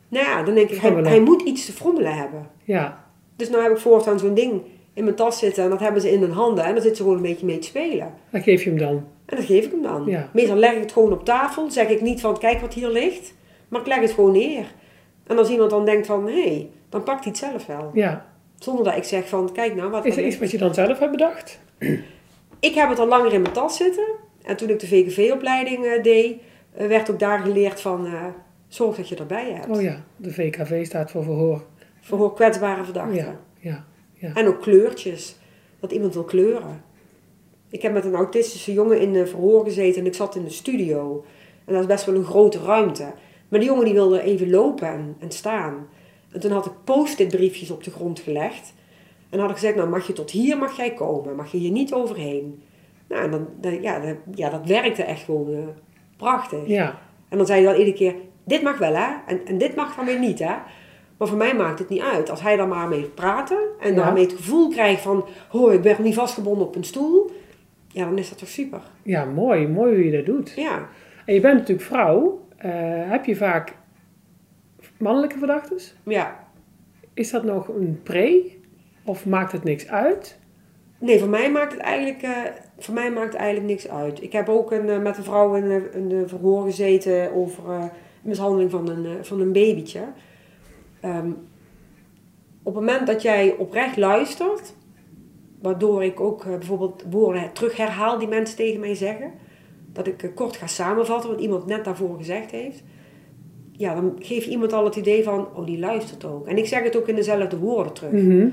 [0.08, 2.50] Nou ja, dan denk ik, hij, hij moet iets te frommelen hebben.
[2.64, 4.62] Ja, Dus nou heb ik voortaan zo'n ding
[4.94, 6.64] in mijn tas zitten en dat hebben ze in hun handen.
[6.64, 8.14] En dan zitten ze gewoon een beetje mee te spelen.
[8.30, 9.08] dan geef je hem dan.
[9.26, 10.06] En dat geef ik hem dan.
[10.06, 10.30] Ja.
[10.34, 11.72] Meestal leg ik het gewoon op tafel.
[11.72, 13.34] Zeg ik niet van, kijk wat hier ligt.
[13.68, 14.66] Maar ik leg het gewoon neer.
[15.28, 17.92] En als iemand dan denkt van, hé, hey, dan pakt hij het zelf wel.
[17.94, 18.26] Ja.
[18.60, 21.00] Zonder dat ik zeg van, kijk nou wat Is er iets wat je dan zelf
[21.00, 21.60] hebt bedacht?
[22.60, 24.06] Ik heb het al langer in mijn tas zitten.
[24.42, 26.36] En toen ik de VKV-opleiding eh, deed,
[26.74, 28.26] werd ook daar geleerd van eh,
[28.68, 29.70] zorg dat je erbij hebt.
[29.78, 31.64] Oh ja, de VKV staat voor verhoor.
[32.02, 33.16] Voor kwetsbare verdachten.
[33.16, 34.34] Ja, ja, ja.
[34.34, 35.36] En ook kleurtjes.
[35.80, 36.84] Dat iemand wil kleuren.
[37.70, 40.50] Ik heb met een autistische jongen in de verhoor gezeten en ik zat in de
[40.50, 41.26] studio.
[41.66, 43.14] En dat is best wel een grote ruimte.
[43.48, 45.88] Maar die jongen die wilde even lopen en, en staan.
[46.32, 48.74] En toen had ik post-it briefjes op de grond gelegd.
[49.30, 51.36] En had ik gezegd, nou mag je tot hier mag jij komen.
[51.36, 52.62] Mag je hier niet overheen.
[53.08, 55.60] Nou, en dan, dan- ja, dat, ja, dat werkte echt gewoon eh,
[56.22, 56.68] prachtig.
[56.68, 59.76] Ja, En dan zei hij dan iedere keer, dit mag wel hè, en, en dit
[59.76, 60.54] mag van mij niet hè.
[61.18, 62.30] Maar voor mij maakt het niet uit.
[62.30, 63.96] Als hij dan maar mee praten en Ja.
[64.04, 67.32] daarmee het gevoel krijgt van, oh ik ben niet vastgebonden op een stoel.
[67.88, 68.82] Ja, dan is dat toch super.
[69.04, 69.68] ja mooi.
[69.68, 70.54] Mooi hoe je dat doet.
[70.56, 70.88] Ja,
[71.26, 72.46] En je bent natuurlijk vrouw.
[72.58, 72.72] Eh,
[73.10, 73.76] heb je vaak
[74.98, 75.96] mannelijke verdachtes?
[76.04, 76.40] ja.
[77.14, 78.52] Is dat nog een pre?
[79.06, 80.40] Of maakt het niks uit?
[81.02, 82.32] Nee, voor mij maakt het eigenlijk, eh,
[82.78, 84.24] voor mij maakt het eigenlijk niks uit.
[84.24, 87.84] Ik heb ook een, eh, met een vrouw in, een- de verhoor gezeten over eh,
[88.22, 90.00] mishandeling van een, eh, van een babytje.
[91.02, 91.30] Ehm,
[92.64, 94.76] op het moment dat jij oprecht luistert,
[95.62, 99.32] waardoor ik ook eh, bijvoorbeeld woorden terug herhaal die mensen tegen mij zeggen,
[99.94, 102.84] dat ik eh, kort ga samenvatten wat iemand net daarvoor gezegd heeft,
[103.72, 106.48] ja, dan geeft iemand al het idee van, oh die luistert ook.
[106.48, 108.12] En ik zeg het ook in dezelfde woorden terug.
[108.12, 108.48] Mhm.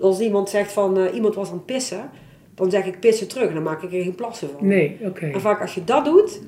[0.00, 2.10] Als iemand zegt van eh, iemand was aan het pissen,
[2.54, 4.66] dan zeg ik pissen terug en dan maak ik er geen plassen van.
[4.66, 5.26] Nee, oké.
[5.26, 6.42] En vaak als je dat doet,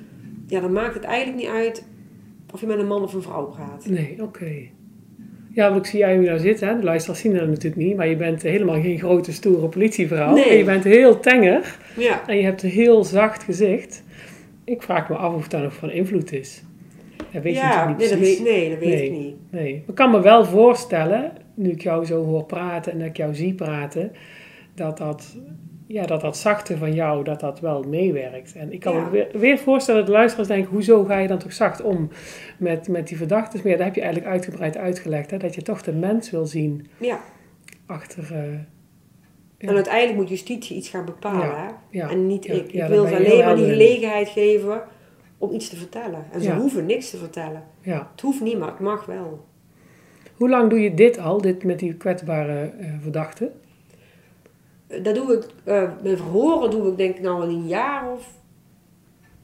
[0.47, 1.85] ja, dan maakt het eigenlijk niet uit
[2.53, 3.87] of je met een man of een vrouw praat.
[3.89, 4.53] Nee, oké.
[5.53, 6.69] Ja, want ik zie jij nu daar zitten.
[6.69, 6.77] Hè?
[6.79, 7.97] De luisteraars zien dat natuurlijk niet.
[7.97, 10.35] Maar je bent helemaal geen grote, stoere politievrouw.
[10.35, 10.45] Nee.
[10.45, 11.77] En je bent heel tenger.
[11.97, 14.03] Ja, En je hebt een heel zacht gezicht.
[14.65, 16.63] Ik vraag me af of dat nog van invloed is.
[17.33, 18.39] Dat weet je ja nee, niet dat precies.
[18.41, 19.05] weet, nee, dat weet Nee.
[19.05, 19.37] ik niet.
[19.51, 19.85] Nee.
[19.87, 23.35] Ik kan me wel voorstellen, nu ik jou zo hoor praten en dat ik jou
[23.35, 24.13] zie praten,
[24.75, 25.37] dat dat,
[25.87, 28.55] ja, dat, dat zachte van jou, dat dat wel meewerkt.
[28.55, 29.05] En ik kan Ja.
[29.05, 32.09] me weer, weer voorstellen dat de luisteraars denken, hoezo ga je dan toch zacht om
[32.59, 33.61] met, met die verdachten?
[33.63, 35.37] Maar ja, dat heb je eigenlijk uitgebreid uitgelegd, hè?
[35.39, 37.21] dat je toch de mens wil zien Ja.
[37.87, 38.27] achter...
[39.61, 39.69] Ja.
[39.69, 41.55] En uiteindelijk moet justitie iets gaan bepalen.
[41.91, 42.01] Hè?
[42.01, 42.73] En niet ik.
[42.73, 44.83] ik wil ze alleen maar die gelegenheid geven
[45.39, 46.25] om iets te vertellen.
[46.33, 47.63] En ze hoeven niks te vertellen.
[47.81, 48.09] ja.
[48.13, 49.47] Het hoeft niet, maar het mag wel.
[50.39, 53.53] Hoe lang doe je dit al, dit met die kwetsbare eh, verdachten?
[55.03, 58.27] Dat doe ik, eh mijn verhoren doe ik denk ik nou al een jaar of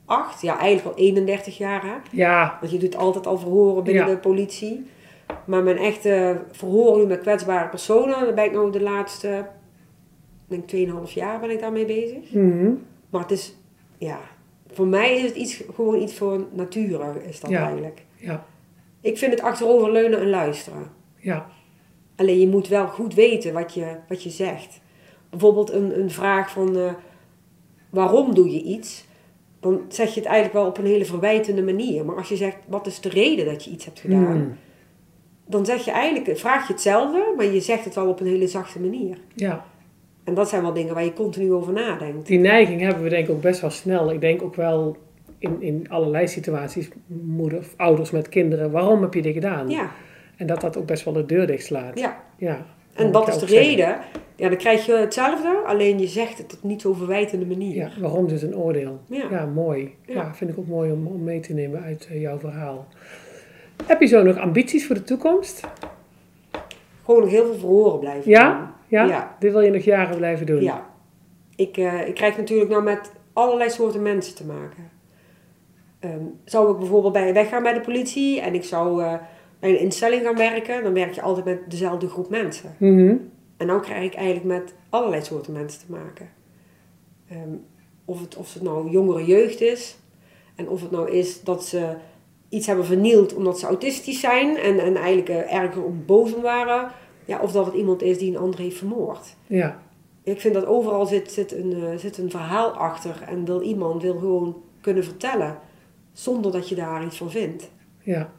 [0.05, 0.43] acht.
[0.43, 1.95] Ja, eigenlijk al 31 jaar hè.
[2.11, 4.11] Ja, Want je doet altijd al verhoren binnen Ja.
[4.11, 4.87] de politie.
[5.47, 9.47] Maar mijn echte verhoren nu met kwetsbare personen, daar ben ik nou de laatste,
[10.47, 10.69] denk
[11.09, 12.33] 2,5 jaar ben ik daarmee bezig.
[12.33, 12.71] mhm.
[13.11, 13.55] Maar het is,
[13.99, 14.19] ja,
[14.73, 17.65] voor mij is het iets, gewoon iets voor nature, is dat Ja.
[17.65, 18.03] eigenlijk.
[18.17, 18.45] ja,
[19.05, 20.91] Ik vind het achteroverleunen en luisteren.
[21.17, 21.47] ja,
[22.17, 24.81] Alleen je moet wel goed weten wat je, wat je zegt.
[25.31, 26.93] Bijvoorbeeld een, een vraag van eh,
[27.91, 29.05] waarom doe je iets?
[29.61, 32.05] Dan zeg je het eigenlijk wel op een hele verwijtende manier.
[32.05, 34.39] Maar als je zegt wat is de reden dat je iets hebt gedaan?
[34.39, 34.51] Mhm.
[35.47, 38.49] Dan zeg je eigenlijk, vraag je hetzelfde, maar je zegt het wel op een hele
[38.49, 39.19] zachte manier.
[39.35, 39.65] ja.
[40.25, 42.27] En dat zijn wel dingen waar je continu over nadenkt.
[42.27, 44.11] Die neiging hebben we denk ik ook best wel snel.
[44.11, 44.97] Ik denk ook wel
[45.39, 49.69] in, in allerlei situaties, moeder of ouders met kinderen, waarom heb je dit gedaan?
[49.69, 49.91] Ja,
[50.37, 51.99] En dat dat ook best wel de deur dicht slaat.
[51.99, 52.23] ja.
[52.39, 52.67] Ja.
[52.95, 53.69] En wat is de zeggen.
[53.69, 53.99] reden?
[54.37, 57.75] Ja, dan krijg je hetzelfde, alleen je zegt het op niet zo verwijtende manier.
[57.75, 59.01] Ja, waarom dus een oordeel?
[59.07, 59.27] Ja.
[59.31, 59.95] Ja, mooi.
[60.07, 60.15] Ja.
[60.15, 60.35] Ja.
[60.35, 62.87] vind ik ook mooi om, om mee te nemen uit eh, jouw verhaal.
[63.87, 65.61] Heb je zo nog ambities voor de toekomst?
[67.05, 68.75] Gewoon nog heel veel verhoren blijven Ja?
[68.89, 69.05] Ja?
[69.05, 69.37] Ja.
[69.39, 70.63] Dit wil je nog jaren blijven doen?
[70.63, 70.87] Ja.
[71.57, 74.91] Ik, eh, ik krijg natuurlijk nou met allerlei soorten mensen te maken.
[76.05, 79.15] Ehm, zou ik bijvoorbeeld bij weggaan bij de politie en ik zou eh,
[79.59, 82.75] bij een instelling gaan werken, dan werk je altijd met dezelfde groep mensen.
[82.79, 83.17] Mhm.
[83.57, 86.29] En nou krijg ik eigenlijk met allerlei soorten mensen te maken.
[87.29, 87.55] Ehm,
[88.05, 89.97] of, het, of het nou jongere jeugd is
[90.55, 91.95] en of het nou is dat ze
[92.49, 96.91] iets hebben vernield omdat ze autistisch zijn en, en eigenlijk uh, erger om om waren.
[97.25, 99.37] Ja, of dat het iemand is die een ander heeft vermoord.
[99.47, 99.83] Ja.
[100.23, 104.03] Ik vind dat overal zit, zit, een, uh, zit een verhaal achter en wil iemand
[104.03, 105.59] wil gewoon kunnen vertellen
[106.15, 107.71] zonder dat je daar iets van vindt.
[108.01, 108.33] Ja.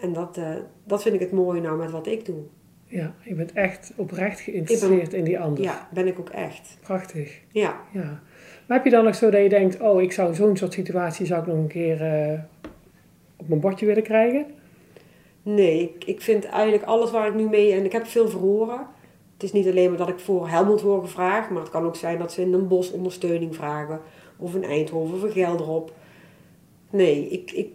[0.00, 2.42] En dat, uh, dat vind ik het mooie nou met wat ik doe.
[2.90, 5.64] Ja, je bent echt oprecht geïnteresseerd in die ander.
[5.64, 6.78] Ja, ben ik ook echt.
[6.80, 7.40] Prachtig.
[7.48, 7.80] Ja.
[7.92, 8.22] ja.
[8.66, 11.26] Maar heb je dan nog zo dat je denkt, oh, ik zou zo'n soort situatie
[11.26, 12.38] zou ik nog een keer uh,
[13.36, 14.46] op mijn bordje willen krijgen?
[15.42, 17.72] Nee, ik, ik vind eigenlijk alles waar ik nu mee...
[17.72, 18.86] En ik heb veel verhoren.
[19.32, 21.50] Het is niet alleen maar dat ik voor Helmond word gevraagd.
[21.50, 24.00] Maar het kan ook zijn dat ze in een bos ondersteuning vragen.
[24.36, 25.92] Of in Eindhoven of in Gelderop.
[26.90, 27.68] Nee, ik, ik,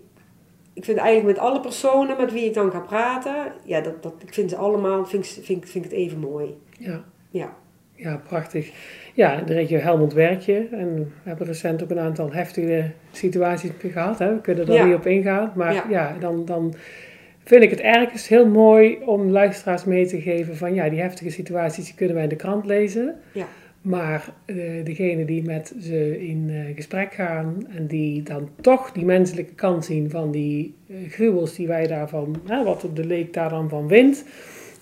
[0.73, 3.36] ik vind eigenlijk met alle personen met wie ik dan ga praten...
[3.63, 5.06] Ja, dat, dat, ik vind ze allemaal...
[5.06, 6.58] Vind, vind, vind ik het even mooi.
[6.80, 7.04] Ja.
[7.30, 7.56] Ja.
[7.95, 8.71] Ja, prachtig.
[9.13, 10.67] Ja, in de regio Helmond werk je.
[10.71, 14.19] En we hebben recent ook een aantal heftige situaties gehad.
[14.19, 14.34] Hè.
[14.34, 14.86] We kunnen er Ja.
[14.86, 15.51] niet op ingaan.
[15.56, 15.86] Maar Ja.
[15.89, 16.73] ja, dan, dan
[17.43, 20.73] vind ik het ergens heel mooi om luisteraars mee te geven van...
[20.73, 23.15] Ja, die heftige situaties die kunnen wij in de krant lezen.
[23.32, 23.45] Ja.
[23.86, 29.06] Maar eh, degene die met ze in eh, gesprek gaan en die dan toch die
[29.06, 33.50] menselijke kant zien van die eh, gruwels die wij daarvan, hè, wat de leek daar
[33.50, 34.26] dan van vindt,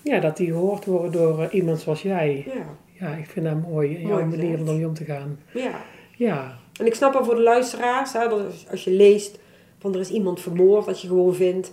[0.02, 2.44] ja, dat die gehoord worden door iemand zoals jij.
[2.54, 2.76] Ja.
[3.06, 5.38] Ja, ik vind dat mooi, Mooi jouw manier om ermee om te gaan.
[5.54, 5.80] Ja.
[6.16, 9.38] Ja, En ik snap wel voor de luisteraars, hè, dat als- je leest
[9.78, 11.72] van er is iemand vermoord, dat je gewoon vindt,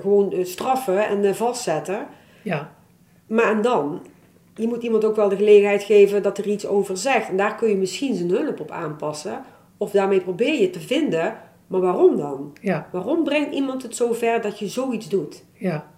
[0.00, 2.06] gewoon straffen en vastzetten.
[2.42, 2.72] ja,
[3.26, 4.06] Maar en dan?
[4.54, 7.28] Je moet iemand ook wel de gelegenheid geven dat er iets over zegt.
[7.28, 9.42] En daar kun je misschien zijn hulp op aanpassen.
[9.76, 11.34] Of daarmee probeer je te vinden.
[11.66, 12.56] Maar waarom dan?
[12.60, 15.44] ja, Waarom brengt iemand het zo ver dat je zoiets doet?
[15.52, 15.92] ja.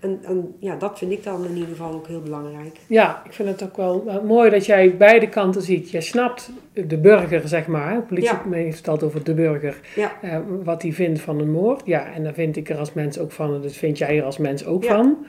[0.00, 2.76] En, en ja, dat vind ik dan in ieder geval ook heel belangrijk.
[2.86, 5.90] Ja, ik vind het ook wel mooi dat jij beide kanten ziet.
[5.90, 7.90] Je snapt de burger, zeg maar.
[7.92, 8.00] hè.
[8.00, 8.42] Politie Ja.
[8.50, 9.80] heeft het over de burger.
[9.96, 11.82] Ja, eh, wat hij vindt van een moord.
[11.84, 13.54] Ja, en dan vind ik er als mens ook van.
[13.54, 14.94] en Dat vind jij er als mens ook Ja.
[14.96, 15.26] van.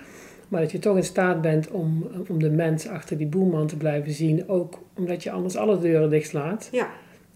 [0.50, 3.78] Maar dat je toch in staat bent om, om de mens achter die boelman te
[3.78, 4.50] blijven zien.
[4.50, 6.70] Ook omdat je anders alle deuren dichtslaat.
[6.72, 6.88] ja,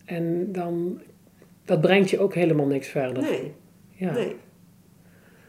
[0.06, 1.02] En dan,
[1.66, 3.24] dat brengt je ook helemaal niks verder.
[3.24, 3.54] nee,
[3.92, 4.12] ja.
[4.12, 4.36] nee.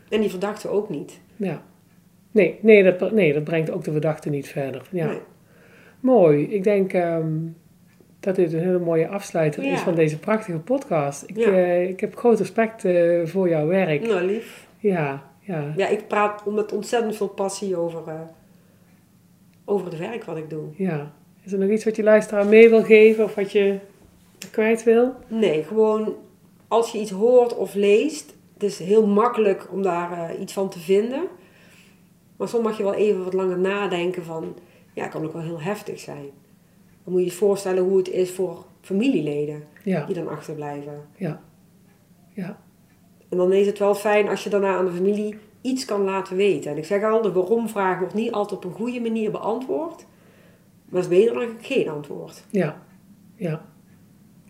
[0.09, 1.20] En die verdachte ook niet.
[1.37, 1.62] Ja.
[2.31, 4.83] Nee, nee, dat, nee, dat brengt ook de verdachte niet verder.
[4.90, 5.07] Ja.
[5.07, 5.18] Nee.
[6.00, 6.42] Mooi.
[6.44, 7.29] Ik denk ehm,
[8.20, 9.72] dat dit een hele mooie afsluiter Ja.
[9.72, 11.22] is van deze prachtige podcast.
[11.27, 11.46] Ik, Ja.
[11.53, 14.07] eh, ik heb groot respect eh, voor jouw werk.
[14.07, 14.66] Nou, lief.
[14.79, 15.72] Ja, ja.
[15.76, 18.20] Ja, ik praat met ontzettend veel passie over, eh,
[19.64, 20.64] over het werk wat ik doe.
[20.76, 21.12] ja.
[21.42, 23.78] Is er nog iets wat je luisteraar mee wil geven of wat je
[24.50, 25.14] kwijt wil?
[25.28, 26.14] Nee, gewoon
[26.68, 30.68] als je iets hoort of leest, het is heel makkelijk om daar eh, iets van
[30.68, 31.22] te vinden.
[32.37, 34.57] Maar soms mag je wel even wat langer nadenken van,
[34.94, 36.24] ja, het kan ook wel heel heftig zijn.
[37.04, 41.00] Dan moet je je voorstellen hoe het is voor familieleden Ja, die dan achterblijven.
[41.16, 41.40] ja.
[42.33, 42.59] Ja,
[43.34, 46.36] En dan is het wel fijn als je daarna aan de familie iets kan laten
[46.36, 46.70] weten.
[46.70, 50.06] En ik zeg al, de waarom-vraag wordt niet altijd op een goede manier beantwoord.
[50.88, 52.44] Maar het is beter dan geen antwoord.
[52.50, 52.82] ja,
[53.36, 53.64] ja.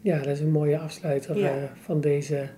[0.02, 1.48] Ja, dat is een mooie afsluiter Ja.
[1.48, 2.48] eh, van deze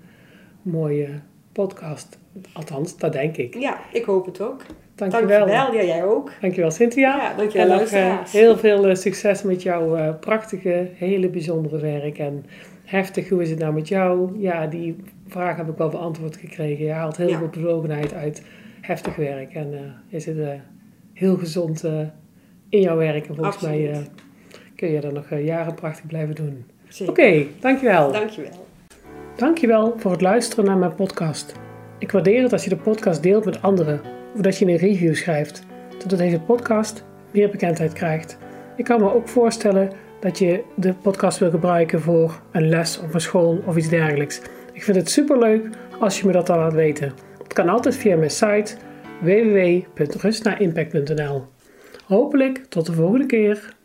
[0.62, 1.08] mooie
[1.52, 2.18] podcast.
[2.52, 3.54] Althans, dat denk ik.
[3.58, 4.62] Ja, ik hoop het ook.
[4.94, 5.38] Dankjewel.
[5.46, 6.30] Dankjewel, ja, jij ook.
[6.40, 7.16] Dankjewel Cynthia.
[7.16, 12.18] Ja, dankjewel, en eh, heel veel eh, succes met jouw prachtige, hele bijzondere werk.
[12.18, 12.46] En
[12.84, 14.38] heftig, hoe is het nou met jou?
[14.40, 14.96] Ja, die
[15.28, 16.84] vraag heb ik wel beantwoord gekregen.
[16.84, 17.38] Je haalt heel Ja.
[17.38, 18.42] veel bevlogenheid uit
[18.80, 19.54] heftig werk.
[19.54, 20.48] En eh je zit eh,
[21.12, 22.00] heel gezond eh,
[22.68, 23.26] in jouw werk.
[23.26, 24.10] En volgens mij Absoluut.
[24.76, 26.64] kun je dat nog jaren prachtig blijven doen.
[27.06, 28.12] Oké, dankjewel.
[28.12, 28.66] Dankjewel.
[29.36, 31.54] Dankjewel voor het luisteren naar mijn podcast.
[31.98, 34.00] Ik waardeer het als je de podcast deelt met anderen
[34.34, 35.62] of dat je een review schrijft,
[35.98, 38.38] zodat deze podcast meer bekendheid krijgt.
[38.76, 43.14] Ik kan me ook voorstellen dat je de podcast wil gebruiken voor een les of
[43.14, 44.40] een school of iets dergelijks.
[44.76, 45.68] Ik vind het superleuk
[46.00, 47.12] als je me dat dan laat weten.
[47.42, 48.76] Het kan altijd via mijn site
[49.20, 51.44] www.rustnaimpact.nl.
[52.04, 53.75] Hopelijk tot de volgende keer.